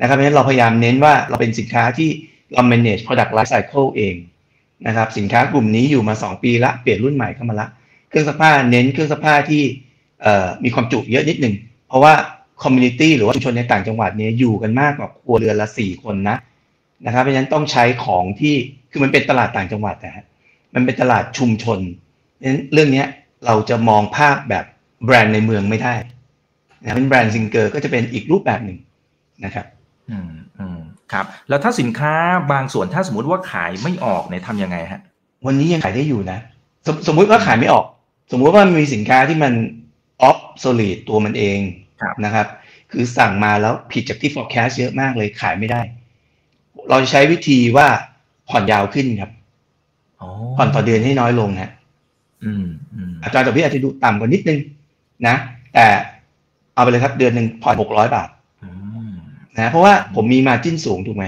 [0.00, 2.08] นะครับเพราะฉะนั้นเราพยายามเน้นว่าเราเป็นสินค้าที่
[2.52, 4.14] เรา manage product life cycle เอง
[4.86, 7.68] นะครับสินค้ากลุ่มนี้อยู่มา 2 ปีละเปลี่ยนรุ่นใหม่เข้ามาละ
[8.08, 9.62] เครื่องซักผ้าเน้นเครื่องซักผ้าที่
[10.64, 11.54] มีความจุเยอะนิดหนึ่ง
[11.88, 12.12] เพราะว่า
[12.62, 16.36] community หรือว่าชุมชนในต่างจังหวัดเนี่ยอยู่กันมากกว่าครัวเรือนละ4คนนะ
[17.06, 18.54] นะครับเพราะฉะนั้นต้องใช้ของที่
[18.90, 20.24] คือมันเป็นตลาดต่างจังหวัดนะฮะ
[20.74, 21.78] มันเป็นตลาดชุมชน
[22.34, 23.04] เพราะฉะนั้นเรื่องนี้
[23.46, 24.64] เราจะมองภาพแบบ
[25.04, 25.94] แบรนด์ในเมืองไม่ได้
[26.82, 28.78] นะเป็นแบรนด์ซิงเกอร์ก็จะเป็นอีกรูปแบบหนึ่ง
[29.44, 29.66] นะครับ
[30.10, 30.78] อืมอืม
[31.12, 32.14] ครับ แล้วถ้าสินค้า
[32.52, 35.00] บางส่วนถ้าสมมติว่าขายไม่ออกเนี่ยทำยังไงฮะ
[35.46, 36.38] วันนี้ยังขายได้อยู่นะ
[36.86, 37.84] สมสมมุติว่าขายไม่ออก
[38.32, 39.52] สมมุติว่ามันมีสินค้าที่มัน
[40.28, 41.58] obsolete ตัวมันเอง
[42.02, 42.46] ครับนะครับ
[42.92, 45.80] คือสั่งมาแล้วผิดจากที่ forecast เยอะมากเลยขายไม่ได้
[46.90, 47.86] เราจะใช้วิธีว่า
[48.48, 49.30] ผ่อนยาวขึ้นครับ
[50.20, 51.72] อ๋อผ่อนต่อเดือนให้น้อยลงนะ
[52.44, 54.60] อืมอืมอัตราดอกเบี้ยอาจจะดูต่ำกว่านิดนึง
[55.26, 55.36] นะ
[55.74, 55.86] แต่
[56.74, 58.35] เอาไปเลยครับเดือนหนึ่งผ่อนหกร้อยบาทอืม
[59.56, 61.26] นะเพราะว่าผมมีมาจิ้นสูงถูกไหม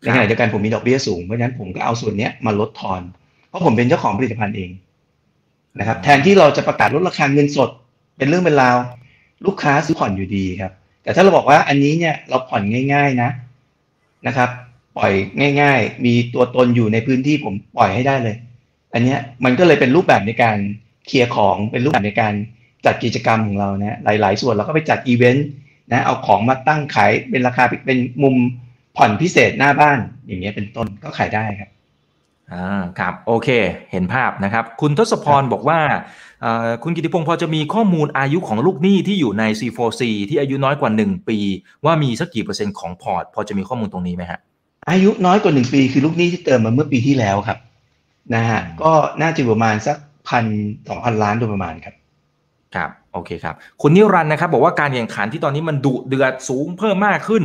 [0.00, 3.00] ในครับขณะเดียวกันผมมีดอกเบี้ยสูงเพราะฉะนั้นผมก็เอาส่วนเนี้ยมาลดทอน
[3.48, 4.70] เพราะผมเป็นเจ้าของผลิตภัณฑ์เอง
[5.78, 7.70] นะครับ แทนที่เราจะประกาศลดราคาเงินสด
[8.18, 8.76] เป็นเรื่องเป็นราว
[9.46, 10.72] ลูกค้าซื้อผ่อนอยู่ดีครับ
[11.02, 12.62] แต่ถ้าเราบอกว่าอันนี้เนี่ยเราผ่อน
[12.92, 13.30] ง่าย ๆนะ
[14.26, 14.48] นะครับ
[14.98, 15.12] ปล่อย
[15.62, 18.36] ง่าย ๆ มีตัวตนอยู่ในพื้นที่ผมปล่อยให้ได้เลย
[18.94, 20.58] อันเนี้ยมันก็เลยเป็นรูปแบบในการ
[21.06, 22.34] เคลียร์ของเป็นรูปแบบในการ
[22.86, 25.46] จัดกิจกรรมของเรานะหลาย ๆ ส่วนเราก็ไปจัดอีเวนต์
[25.92, 28.36] นะเอาของมาตั้งขายเป็นราคาเป็นมุม
[28.96, 31.70] ผ่อนพิเศษหน้าบ้านอย่างเงี้ยเป็นต้นก็ขายได้ครับ
[32.52, 33.48] อ่าครับโอเค
[33.92, 35.80] เห็นภาพนะครับ คุณทศพรบอกว่า
[36.42, 41.38] เอ่อคุณกิติพงศ์พอจะมีข้อมูลอายุของลูกหนี้ที่อยู่ใน C4C ที่อายุน้อยกว่า 1 ปี
[41.84, 44.40] ว่ามีสักกี่เปอร์เซ็นต์ของพอร์ต พอจะมีข้อมูลตรงนี้ไหมฮะ
[44.90, 47.58] อายุน้อยกว่าหนึ่งปีคือลูกหนี้ที่เติมมาเมื่อปีที่แล้วครับ
[48.34, 49.96] นะฮะก็น่าจะอยู่ประมาณสัก
[50.28, 50.44] พัน
[50.88, 51.94] สองพันล้านโดยประมาณครับ
[52.74, 57.42] ครับ โอเคครับ คุณนิรันดร์นะครับ บอกว่าการแข่งขันที่ตอนนี้มันดุเดือดสูงเพิ่มมากขึ้น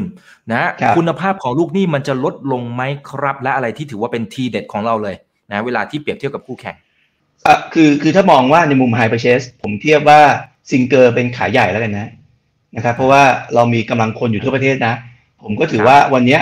[0.52, 5.16] นะครับคุณภาพของลูกหนี้มันจะลดลงไหมครับ และอะไรที่ถือว่าเป็นทีเด็ดของเราเลย
[5.52, 6.76] นะเวลาที่เปรียบเทียบกับคู่แข่ง
[7.46, 10.20] อะคือคือถ้ามองว่าในมุม Hire Purchase ผมเทียบว่า
[10.70, 12.10] ซิงเกอร์เป็นรายใหญ่แล้วกันนะ
[12.76, 13.24] นะครับ เพราะว่า
[13.56, 14.94] เรามีกำลังคนอยู่ทั่วประเทศนะ
[15.44, 16.42] ผมก็ถือว่าวันเนี้ย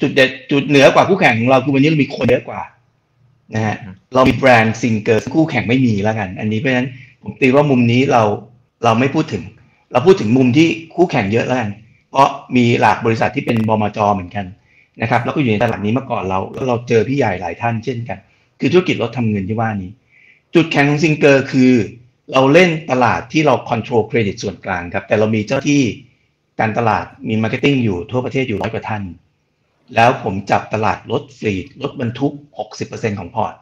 [0.00, 2.60] จุดเด็ดจุดเหนือกว่าคู่แข่งของเราคือวันนี้เรามีคนเยอะกว่า
[3.54, 6.88] นะฮะอืมเรามีแบรนด์ซิงเกอร์คู่แข่งไม่มีแล้วกัน อันนี้เพราะฉะนั้น
[7.22, 8.22] ผมตีว่ามุมนี้เรา
[8.84, 9.42] เราไม่พูดถึง
[9.92, 11.70] เราพูดถึงมุมที่คู่แข่งเยอะแล้วกัน
[12.10, 14.46] เพราะมีหลากบริษัทที่เป็นบมจเหมือนกัน
[15.02, 18.18] นะครับ แล้วก็อยู่ในตลาดนี้มาก่อนเราแล้วเราเจอพี่ใหญ่หลายท่านเช่นกัน
[18.60, 19.90] คือธุรกิจรถทำเงินที่ว่านี้
[20.54, 21.72] จุดแข็งของซิงเกอร์คือ
[22.32, 25.82] เราเล่นตลาดที่เราค o n t r o l เครดิตส่วนกลางครับ แต่เรามีเจ้าหน้าที่
[26.60, 29.02] การตลาดมี marketing อยู่ทั่วประเทศอยู่ร้อยกว่าท่าน
[29.94, 32.32] แล้วผมจับตลาดรถ fleet รถบรรทุก
[32.76, 33.54] 60%ของพอร์ต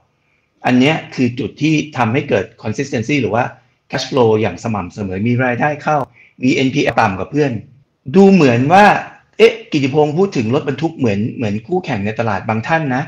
[0.67, 3.45] อันเนี้ยคือจุดที่ทำให้เกิด consistency หรือว่า
[3.91, 5.97] cash flow อย่างสม่ำเสมอมีรายได้เข้า
[6.43, 7.53] มี NPL ต่ำกว่าเพื่อน
[8.17, 8.85] ดูเหมือนว่า
[9.39, 13.03] เอ๊ะ กิติพงศ์พูดถึงรถบรรทุกเหมือนเหมือนคู่แข่งในตลาดบางท่านนะ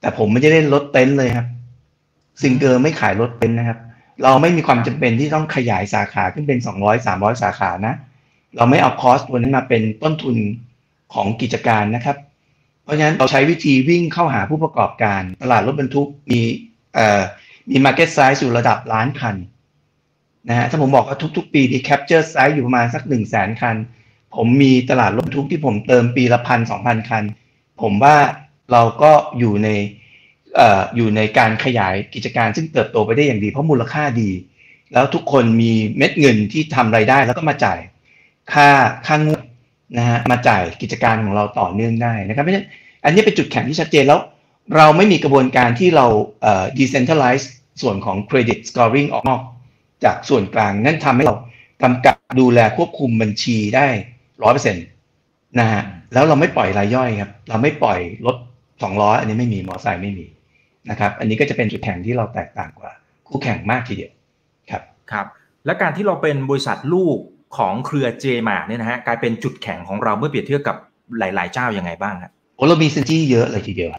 [0.00, 1.46] แต่ผมไม่ได้เล่นรถเต็นท์เลยครับ
[2.42, 3.78] ซิงเกอร์ไม่ขายรถเต็นท์นะครับ
[4.22, 7.94] เราไม่มีความจำเป็นที่ต้องขยายสาขาขึ้นเป็น200 300สาขานะ
[8.56, 10.36] เราไม่เอาคอสตัวนั้นมาเป็นต้นทุน
[11.14, 12.16] ของกิจการนะครับ
[12.84, 16.40] เพราะฉะนั้นเราใช้วิธีวิ่งเข้าหาผู้ประกอบการ ตลาดรถบรรทุกมี
[17.70, 19.36] มี market size อยู่ระดับล้านคัน
[20.48, 23.76] นะฮะถ้าผมบอกว่าทุก ๆ ปีที่ capture size อยู่ประมาณสัก1 0 0 0 0 0คัน
[24.36, 27.24] ผมมีตลาดรถทุกที่ผมเติมปีละพันสองพันคัน
[27.82, 28.16] ผมว่า
[28.72, 29.68] เราก็อยู่ใน
[30.54, 34.30] เอ่ออยู่ในการขยายกิจการซึ่งเติบโตไปได้อย่างดีเพราะมูลค่าดี
[34.92, 37.78] แล้วทุกคนมีเม็ดเงินที่ทำไรายได้แล้วก็มาจ่าย
[38.52, 38.68] ค่า
[39.06, 39.42] ค่างวด
[39.98, 42.68] นะฮะมาจ่ายกิจการของเราต่อเนื่องได้นะครับเพราะฉะนั้น
[43.04, 44.20] อันนี้เป็นจุดแข็งที่ชัดเจนแล้ว
[44.76, 46.06] เราไม่มีกระบวนการที่เรา
[46.42, 47.46] เอ่อ decentralize
[47.82, 49.40] ส่วนของ credit scoring ออกนอก
[50.04, 51.34] จากส่วนกลางนั่นทำให้เรา
[51.82, 53.86] กำกับดูแลควบคุมบัญชีได้
[54.42, 54.84] ร้อยเปอร์เซ็นต์
[55.60, 58.36] นะฮะแล้วเราไม่ปล่อยรายย่อยครับ เราไม่ปล่อยรถ
[58.82, 60.26] สองล้ออันนี้ไม่มีมอเตอร์ไซค์ไม่มี
[60.90, 62.92] นะครับ อันนี้ก็จะเป็นจุดแข็งที่เราแตกต่างกว่า
[63.28, 64.12] คู่แข่งมากทีเดียว
[64.70, 65.26] ครับครับ
[65.66, 67.16] และการที่เราเป็นบริษัทลูก
[67.58, 70.76] ของเครือเจมาเนี่ยนะฮะกลายเป็นจุดแข็งของเราเมื่อเปรียบเทียบกับ
[71.18, 73.90] หลาย ๆ เจ้ายังไงบ้างครับโอ้เรามีซินจี้เยอะเลยทีเดียว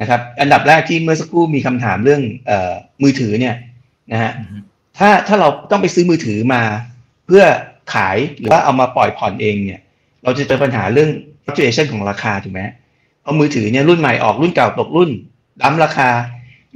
[0.00, 2.72] นะครับ อันดับแรกที่เมื่อสักครู่มีคำถามเรื่องเอ่อ
[3.02, 3.54] มือถือเนี่ย
[4.12, 4.32] นะฮะ
[4.98, 6.62] ถ้าถ้าเราต้องไปซื้อมือถือมา
[7.26, 7.44] เพื่อ
[7.94, 9.80] ขายหรือว่าเอามาปล่อยผ่อนเองเนี่ย
[10.24, 11.10] เราจะเจอปัญหาเรื่อง
[11.44, 12.60] fluctuation ของราคาถูกไหม
[13.22, 15.10] เพราะมือถือเนี่ยรุ่นใหม่ออกรุ่นเก่าตกรุ่น
[15.60, 16.10] dump ราคา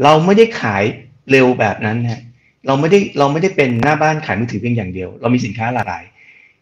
[0.03, 0.85] เราไม่ได้ขาย
[1.31, 2.21] เร็วแบบนั้นฮะ
[2.67, 6.05] เราไม่ได้เราไม่ได้เป็นหน้าบ้านขายมือถือเพียงอย่างเดียว เรามีสินค้าหลากหลาย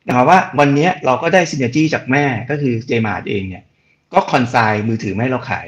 [0.07, 3.63] นะครับว่าวันนี้เราก็ได้ synergy จากแม่ก็คือเจมาร์ทเองเนี่ย
[4.13, 5.67] ก็ consign มือถือมาให้เราขาย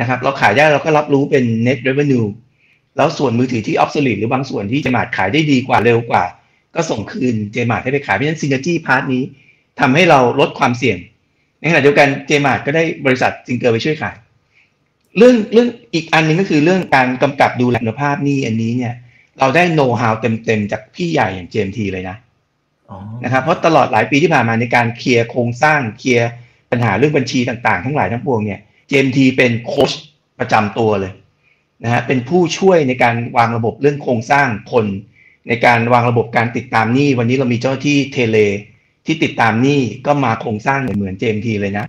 [0.00, 2.28] นะครับ เราขายได้เราก็รับรู้เป็น net revenue
[2.96, 6.24] แล้วส่วนมือถือที่ obsolete หรือบางส่วนที่เจมาร์ทขายได้ดีกว่าเร็วกว่า
[6.74, 9.22] ก็ส่งคืนเจมาร์ทให้ไปขายเพราะฉะนั้น synergy part นี้
[9.80, 10.98] ทำให้เราลดความเสี่ยง
[11.58, 14.16] ในขณะเดียวกันเจมาร์ทก็ได้บริษัทซิงเกอร์ไปช่วยขาย
[15.16, 18.94] เรื่องเรื่องอีกอันหนึงก็คือเรื่องการกำกับดูแลคุณภาพหนี้อันนี้เนี่ย
[19.38, 22.16] เราได้โน้ตฮาวเต็มๆจากพี่ใหญ่อย่าง JMT เลยนะ
[22.90, 26.30] อ๋อนะครับเพราะตลอดหลายปีที่ผ่านมาในการเคลียร์โครงสร้างเคลียร์
[26.70, 28.60] ปัญหาเรื่องบัญชีต่างๆ ทั้งหลายทั้งปวงเนี่ย
[28.90, 29.92] JMT เป็นโค้ช
[30.38, 31.12] ประจำตัวเลย
[31.84, 34.86] นะฮะเป็นผู้ช่วยในการวางระบบเรื่องโครงสร้างคน
[35.48, 38.38] ในการวางระบบการติดตามหนี้วันนี้เรามีเจ้าหน้าที่ tele
[39.06, 41.86] ที่ติดตามหนี้ก็มาโครงสร้างเหมือน JMT เลยนะ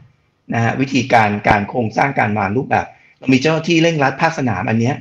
[0.54, 2.86] นะฮะวิธีการการโครงสร้างการวารูปแบบ
[3.18, 4.96] เรามีเจ้าที่เร่งรัดภาคสนามอันเนี้ย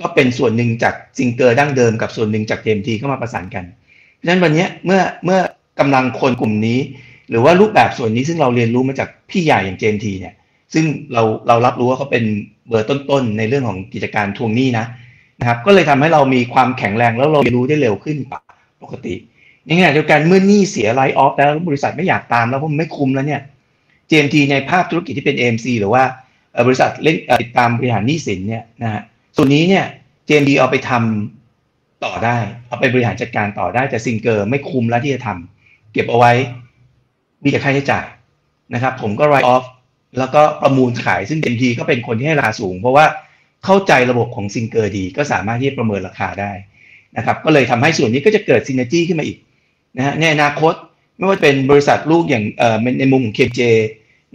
[0.00, 3.64] ก็เป็นส่วนหนึ่งจากซิงเกอร์ดั้งเดิมกับส่วนหนึ่งจาก JMT เข้ามาประสานกัน
[4.14, 5.40] เพราะฉะนั้นวันนี้เมื่อเมื่อ
[5.80, 6.78] กำลังคนกลุ่มนี้
[7.30, 10.34] หรือว่ารูปแบบส่วนนี้ซึ่งเราเรียนรู้มาจากพี่ใหญ่อย่าง JMT เนี่ย
[10.74, 12.24] ซึ่งเราเรารับรู้ว่าเขาเป็น
[12.68, 14.86] เบอร์ต้นๆในเรื่องของกิจการทวงหนี้นะ
[15.40, 18.40] นะครับก็เลยทำให้เรามีความแข็งแรงแล้วเราเรียนรู้ได้เร็วขึ้นกว่า
[18.82, 19.14] ปกติ
[19.64, 23.40] ในขณะเดียวกันเมื่อหนี้เสีย write off แล้วบริษัทไม่อยากตามแล้วเพราะมันไม่คุ้มแล้วเนี่ย
[24.10, 26.02] JMT ในภาพธุรกิจที่เป็น AMC หรือว่า
[26.66, 29.02] บริษัทเล่นติดตามบริหารหนี้สินเนี่ยนะฮะ
[29.36, 29.84] ส่วนนี้เนี่ย
[30.28, 32.36] JMT เอาไปทำต่อได้
[32.68, 36.32] เอาไปบริหารจัดการต่อได้ แต่ซิงเกอร์ไม่คุ้มแล้วที่จะทำเก็บเอาไว้
[37.42, 38.04] มีแต่ค่าใช้จ่าย
[38.74, 39.64] นะครับ ผมก็ write off
[40.18, 43.06] แล้วก็ประมูลขายซึ่ง JMT ก็เป็นคนที่ให้ราคาสูง เพราะว่า
[43.64, 46.52] เข้าใจระบบของซิงเกอร์ดี ก็สามารถที่จะประเมินราคาได้
[47.16, 49.38] นะครับ ก็เลยทำให้ส่วนนี้ก็จะเกิด synergy ขึ้นมาอีก
[49.96, 50.74] นะฮะในอนาคต
[51.16, 53.60] ไม่ว่าเป็นบริษัทลูกอย่างเอ่อในมุมของ KJ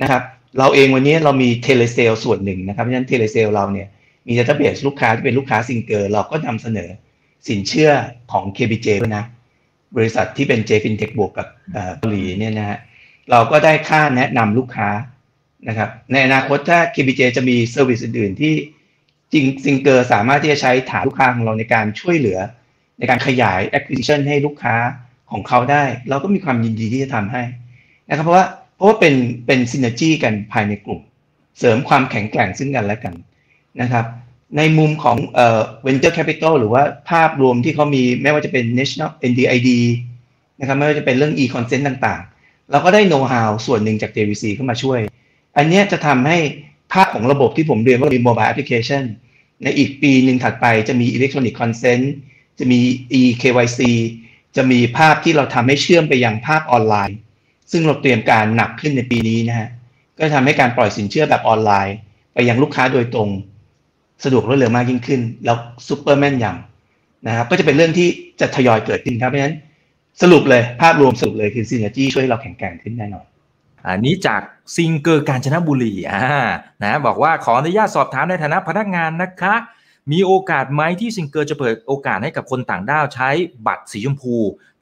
[0.01, 0.21] นะครับ
[0.59, 3.87] เราเองวันนี้เรามี telesales ส่วนหนึ่งนะครับเพราะฉะนั้น telesales เราเนี่ย
[4.27, 6.89] มี database ลูกค้าที่เป็นลูกค้าซิงเกอร์เราก็นำเสนอ
[7.47, 7.91] สินเชื่อ
[8.31, 9.25] ของ KBJ ด้วยนะ
[9.95, 12.77] บริษัทที่เป็น J FinTech บวกกับเอ่อเกาหลีเนี่ยนะฮะ
[13.31, 14.89] เราก็ได้ค่าแนะนำลูกค้า
[15.67, 18.53] นะครับในอนาคตถ้า KBJ จะมี service อื่นๆ ที่
[19.33, 22.39] จริงซิงเกอร์สามารถที่จะใช้ฐานลูกค้าของเราในการช่วยเหลือ
[22.99, 24.75] ในการขยาย acquisition ให้ลูกค้า
[25.31, 27.43] ของเขาได้ เราก็มีความยินดีที่จะทำให้
[28.09, 28.45] นะครับเพราะว่า
[28.75, 29.13] เพราะว่าเป็น
[29.45, 30.99] เป็นซินเนจีกันภายในกลุ่ม
[31.59, 33.15] เสริมความแข็งแกร่งซึ่งกันและกัน
[33.81, 34.05] นะครับ
[34.57, 39.69] ในมุมของเอ่อ venture capital หรือว่าภาพรวมที่เขามีไม่ว่าจะเป็น national NDID
[40.59, 44.99] นะครับไม่ว่าจะเป็นเรื่อง e-consent ต่างๆ เราก็ได้ know how ส่วนหนึ่งจาก JVC เข้ามาช่วย
[45.57, 46.37] อันนี้จะทำให้
[46.93, 49.03] ภาพของระบบที่ผมเรียนว่ามี mobile application
[49.63, 52.05] ในอีกปีหนึ่งถัดไปจะมี electronic consent
[52.59, 52.79] จะมี
[53.19, 53.81] e-KYC
[54.55, 57.17] จะมีภาพที่เราทำให้เชื่อมไปยังภาพออนไลน์
[57.71, 59.69] ซึ่งเราเตรียมการหนักขึ้นในปีนี้นะฮะ
[60.17, 61.95] ก็ทำให้การปล่อยสินเชื่อแบบออนไลน์
[62.33, 63.29] ไปยังลูกค้าโดยตรง
[64.23, 68.07] สะดวกรวดเร็วมากยิ่งขึ้น แล้วซูเปอร์แม่นยำนะครับก็จะเป็นเรื่องที่
[68.39, 69.55] จะทยอยเกิดขึ้นครับเพราะฉะนั้น
[70.21, 73.25] สรุปเลยภาพรวมสรุปเลยคือ synergy ช่วยเราแข็งแกร่งขึ้นแน่นอน
[73.87, 74.41] อันนี้จาก
[74.75, 76.23] ซิงเกอร์กาญจนบุรีอ่า
[76.83, 79.55] นะบอกว่าขออนุญาตสอบถามในฐานะพนักงานนะคะ
[80.11, 83.29] มีโอกาสไหมที่ซิงเกอร์จะเปิดโอกาสให้กับคนต่างด้าวใช้
[83.67, 84.35] บัตรสีชมพู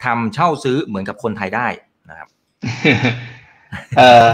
[0.03, 1.67] ทำเช่าซื้อเหมือนกับคนไทยได้
[2.09, 2.27] นะครับ
[3.97, 4.25] เอ่อ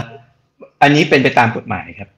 [0.82, 2.08] อันนี้เป็นไปตามกฎหมายครับ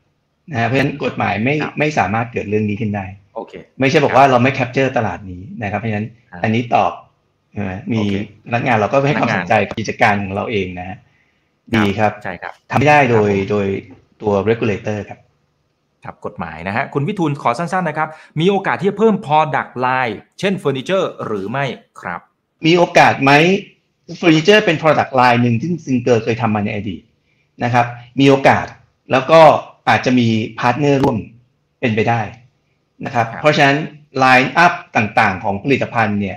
[0.50, 6.92] นะฮะเพราะฉะนั้นกฎหมายไม่ครับไม่สามารถเกิดเรื่องนี้ขึ้นได้โอเค ไม่ใช่บอกว่าเราไม่ capture ตลาดนี้นะครับ เพราะฉะนั้นครับอันนี้ตอบ
[7.52, 8.14] ใช่ไหมมีโอเค
[8.46, 10.98] พนักงานเราก็ให้ความพนัสกงานนใจกับกิจการของเราเองนะฮะ
[11.76, 13.66] ดีครับใช่ครับทำไม่ได้โดยครับผมโดย
[14.22, 15.18] ตัว regulator ครับ
[16.04, 18.08] ครับกฎหมายนะฮะคุณวิทูลขอสั้นๆนะครับ
[18.40, 21.64] มีโอกาสที่จะเพิ่ม product line เช่นเฟอร์นิเจอร์หรือไม่
[22.00, 22.20] ครับ
[22.66, 23.32] มีโอกาสไหม
[24.18, 27.02] เฟอร์นิเจอร์เป็น product line หนึ่งที่ซิงเกอร์เคยทำมาในอดีต
[27.64, 27.86] นะครับ
[28.20, 28.66] มีโอกาส
[29.12, 29.40] แล้วก็
[29.88, 31.18] อาจจะมี partner ร่วม
[31.80, 32.20] เป็นไปได้
[33.04, 33.76] นะครับ เพราะฉะนั้น
[34.18, 36.36] line up ต่างๆ ของผลิตภัณฑ์เนี่ย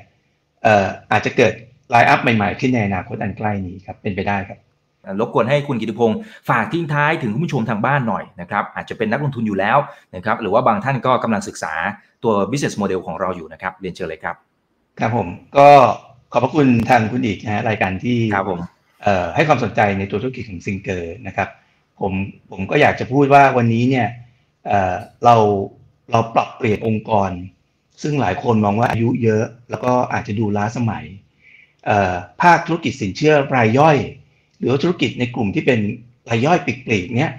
[1.11, 1.53] อาจจะเกิด
[1.89, 4.59] line up ใหม่ๆ ขึ้นในอนาคตอันใกล้นี้ครับเป็นไปได้ครับ
[5.19, 6.17] รบกวนให้คุณกิติพงศ์
[6.49, 9.77] ฝากทิ้งท้ายถึงผู้ชมทางบ้านหน่อยนะครับอาจจะเป็นนักลงทุนอยู่แล้ว
[10.15, 11.73] นะครับหรือว่าบางท่านก็กำลังศึกษา
[12.23, 14.35] ตัว business model ของเราอยู่นะครับเรียนเชิญเลยครับ
[14.99, 15.27] ครับผม
[15.57, 15.67] ก็
[16.31, 18.59] ขอบพระคุณทางคุณอิกนะฮะรายการที่ครับผม
[19.35, 21.49] ให้ความสนใจในตัวธุรกิจของซิงเกอร์นะครับ
[22.01, 22.13] ผม
[22.51, 24.07] ผมก็อยากจะพูดว่าวันนี้เนี่ย
[25.25, 25.35] เรา
[26.11, 27.31] เราปรับเปลี่ยนองค์กร
[28.01, 31.05] ซึ่งหลายคนมองว่าอายุเยอะ แล้วก็อาจจะดูล้าสมัย
[32.41, 34.22] ภาคธุรกิจสินเชื่อรายย่อยห
[34.63, 35.79] รือธุรกิจในกลุ่มที่เป็น
[36.29, 37.31] รายย่อยปีกๆเนี้ย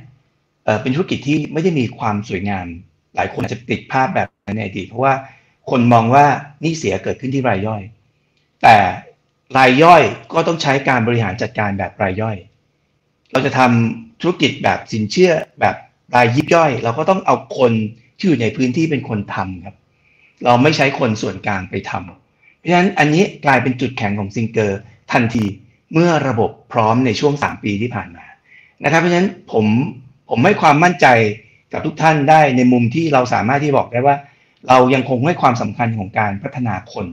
[0.82, 2.66] เป็นธุรกิจที่ไม่ได้มีความสวยงาม
[3.14, 5.14] หลายคนอาจจะติดภาพแบบในอดีตเพราะว่า
[5.70, 6.26] คนมองว่า
[6.64, 7.82] นี่เสียเกิดขึ้นที่รายย่อย
[8.62, 8.76] แต่
[9.58, 10.02] รายย่อย
[10.32, 12.36] ก็ต้องใช้การบริหารจัดการแบบรายย่อย
[13.32, 15.76] เราจะทำธุรกิจแบบสินเชื่อแบบ
[16.14, 17.72] รายยิบย่อย เราก็ต้องเอาคน
[18.16, 19.76] ที่อยู่ในพื้นที่เป็นคนทำครับ
[20.44, 24.80] เราไม่ใช้คนส่วนกลางไปทำเพราะฉะนั้นอันนี้กลายเป็นจุดแข็งของซิงเกอร์
[25.12, 25.44] ทันที
[25.94, 28.24] เมื่อระบบพร้อมในช่วง 3 ปีที่ผ่านมา
[28.84, 29.66] นะครับ เพราะฉะนั้นผม
[30.30, 31.06] ผมให้ความมั่นใจ
[31.72, 34.16] กับทุกท่านได้ในมุมที่เราสามารถที่บอกได้ว่า
[34.68, 37.06] เรายังคงให้ความสำคัญของการพัฒนาคน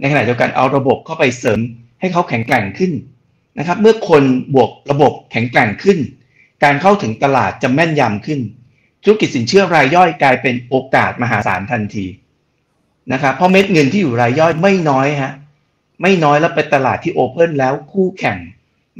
[0.00, 1.60] ในขณะเดียวกันเอาระบบเข้าไปเสริม
[2.00, 2.92] ให้เขาแข็งแกร่งขึ้น
[3.58, 4.22] นะครับ เมื่อคน
[4.54, 5.98] บวกระบบแข็งแกร่งขึ้น
[6.64, 8.40] การเข้าถึงตลาดจะแม่นยำขึ้น
[9.02, 12.06] ธุรกิจสินเชื่อรายย่อยกลายเป็นโอกาสมหาศาลทันที
[13.12, 15.32] นะครับเพราะเม็ดเงินที่อยู่รายย่อยไม่น้อยฮะ
[16.02, 18.38] ไม่น้อยแล้วเป็นตลาดที่โอเพ่นแล้วคู่แข่ง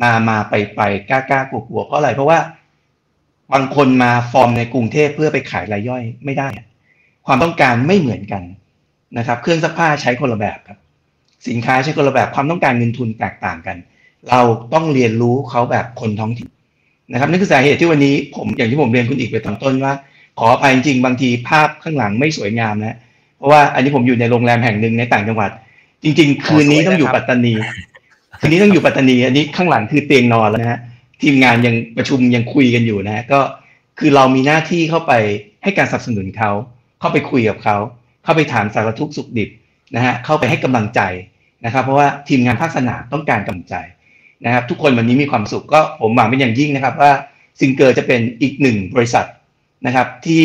[0.03, 0.81] มามาไปไป
[1.11, 2.39] กล้ากล้ากลัวกลัวเพราะอะไรเพราะว่า
[3.53, 6.49] บางคนมาฟอร์มในกรุงเทพเพื่อไปขายรายย่อยไม่ได้
[7.27, 8.43] ความต้องการไม่เหมือนกัน
[9.19, 10.79] นะครับ เครื่องซักผ้าใช้คนละแบบครับ
[11.49, 13.77] สินค้าใช้คนละแบบความต้องการเงินทุนแตกต่างกัน
[14.31, 14.41] เรา
[14.75, 16.49] ต้องเรียนรู้เขาแบบคนท้องถิ่น
[17.13, 19.93] นะครับนั่นคือสาเหตุที่วันนี้ผมอย่างที่ผมเรียนคุณอีกไปตอนต้นว่า
[20.39, 22.97] ขออภัยจริงบางทีภาพข้างหลังไม่สวยงามนะ
[23.37, 25.51] เพราะว่าอันนี้ผมอยู่ในโรงแรมแห่งหนึ่งในต่างจังหวัด
[26.05, 27.55] จริง ๆ คืนนี้ต้องอยู่ปัตตานี
[28.39, 30.81] คืนนี้ต้องอยู่ปัตตานี อันนี้ข้างหลังคือเตียงนอนแล้วนะฮะ
[31.23, 33.41] ทีมงานยังประชุมยังคุยกันอยู่นะก็
[33.99, 35.13] คือเรามีหน้าที่เข้าไป
[35.63, 36.51] ให้การสนับสนุนเขา
[37.01, 37.77] เข้าไปคุยกับเขา
[38.25, 39.51] เข้าไปถามสารทุกข์สุขดิบ
[39.95, 41.01] นะฮะเข้าไปให้กำลังใจ
[41.65, 43.77] นะครับ เพราะว่าทีมงานภาคสนามต้องการกำลังใจ
[44.45, 47.13] นะครับ ทุกคนวันนี้มีความสุขก็ผมหวังเป็นอย่างยิ่งนะครับ ว่า
[47.61, 49.27] ซิงเกอร์จะเป็นอีกหนึ่งบริษัท
[49.87, 50.45] นะครับ ที่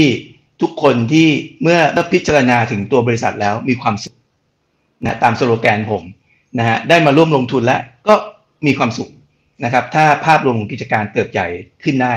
[0.61, 1.27] ทุกคนที่
[1.61, 4.15] เมื่อเมื่อพิจารณาถึงตัวบริษัทแล้วมีความสุข
[5.05, 6.03] นะตามสโลแกนผม
[6.59, 8.15] นะฮะได้มาร่วมลงทุนแล้วก็
[8.65, 9.09] มีความสุข
[9.63, 11.47] นะครับ ถ้าภาพรวมของกิจการเติบใหญ่
[11.83, 12.15] ขึ้นได้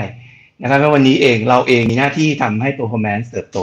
[0.61, 3.59] นะครับว่าวันนี้เองเราเองมีหน้าที่ทำให้ performance เติบโต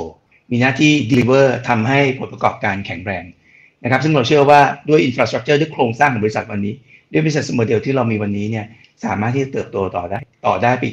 [0.51, 3.25] มีหน้าที่ deliver ทำให้ผลประกอบการแข็งแรง
[3.83, 6.75] นะครับ ซึ่งเราเชื่อว่าด้วย infrastructure ด้วยโครงสร้างของบริษัทวันนี้
[7.13, 8.67] ด้วย business model ที่เรามีวันนี้เนี่ย
[9.05, 10.85] สามารถที่จะเติบโตต่อได้ต่อได้ไป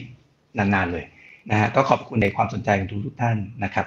[0.58, 1.06] นานๆเลย
[1.50, 3.86] นะฮะก็ขอบคุณในความสนใจของทุกทุกท่านนะครับ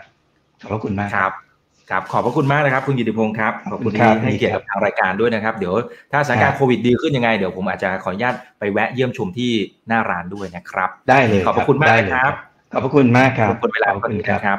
[0.60, 1.47] ขอบพระคุณมากครับ
[1.90, 5.74] ครับขอบพระคุณมากนะครับคุณกิติพงศ์ครับขอบคุณที่ให้เกียรติกับทางรายการด้วยนะครับ เดี๋ยว
[6.12, 9.52] ถ้าสถานการณ์โควิดดีขึ้นยังไงเดี๋ยวผมอาจจะขออนุญาตไปแวะเยี่ยมชมที่
[9.88, 12.32] หน้าร้านด้วยนะครับ ได้เลยขอบพระคุณมากครับ
[12.72, 14.58] ขอบพระคุณมากครับขอบคุณเวลาขอบคุณครับ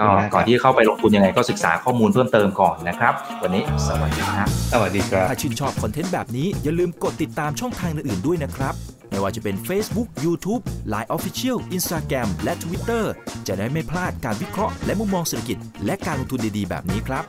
[0.00, 3.12] ก็ก่อนที่เข้าไปลงทุนยังไงก็ศึกษาข้อมูลเพิ่มเติมก่อนนะครับ
[3.42, 8.74] วันนี้สวัสดีครับสวัสดีครับถ้าชื่นชอบคอนเทนต์แบบนี้อย่าลืมกดติดตามช่องทางอื่นๆด้วยนะครับ
[9.10, 10.62] ไม่ว่าจะเป็น Facebook, YouTube,
[10.92, 13.04] Line Official, Instagram และ Twitter
[13.46, 17.24] จะได้ไม่พลาดการวิเคราะห์และมุมมองเศรษฐกิจ และการลงทุนดีๆ แบบนี้ครับ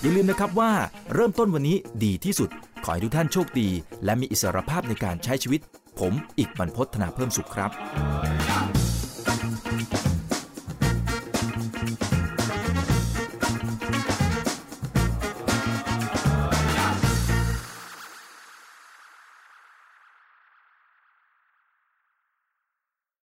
[0.00, 0.72] อย่าลืมนะครับว่า
[1.14, 2.48] เริ่มต้นวันนี้ดีที่สุด
[2.84, 3.68] ขอให้ทุกท่านโชคดี
[4.04, 5.60] และมีอิสรภาพในการใช้ชีวิต
[5.98, 7.70] ผม อีกบรรพฒนาเพิ่มสุขครับ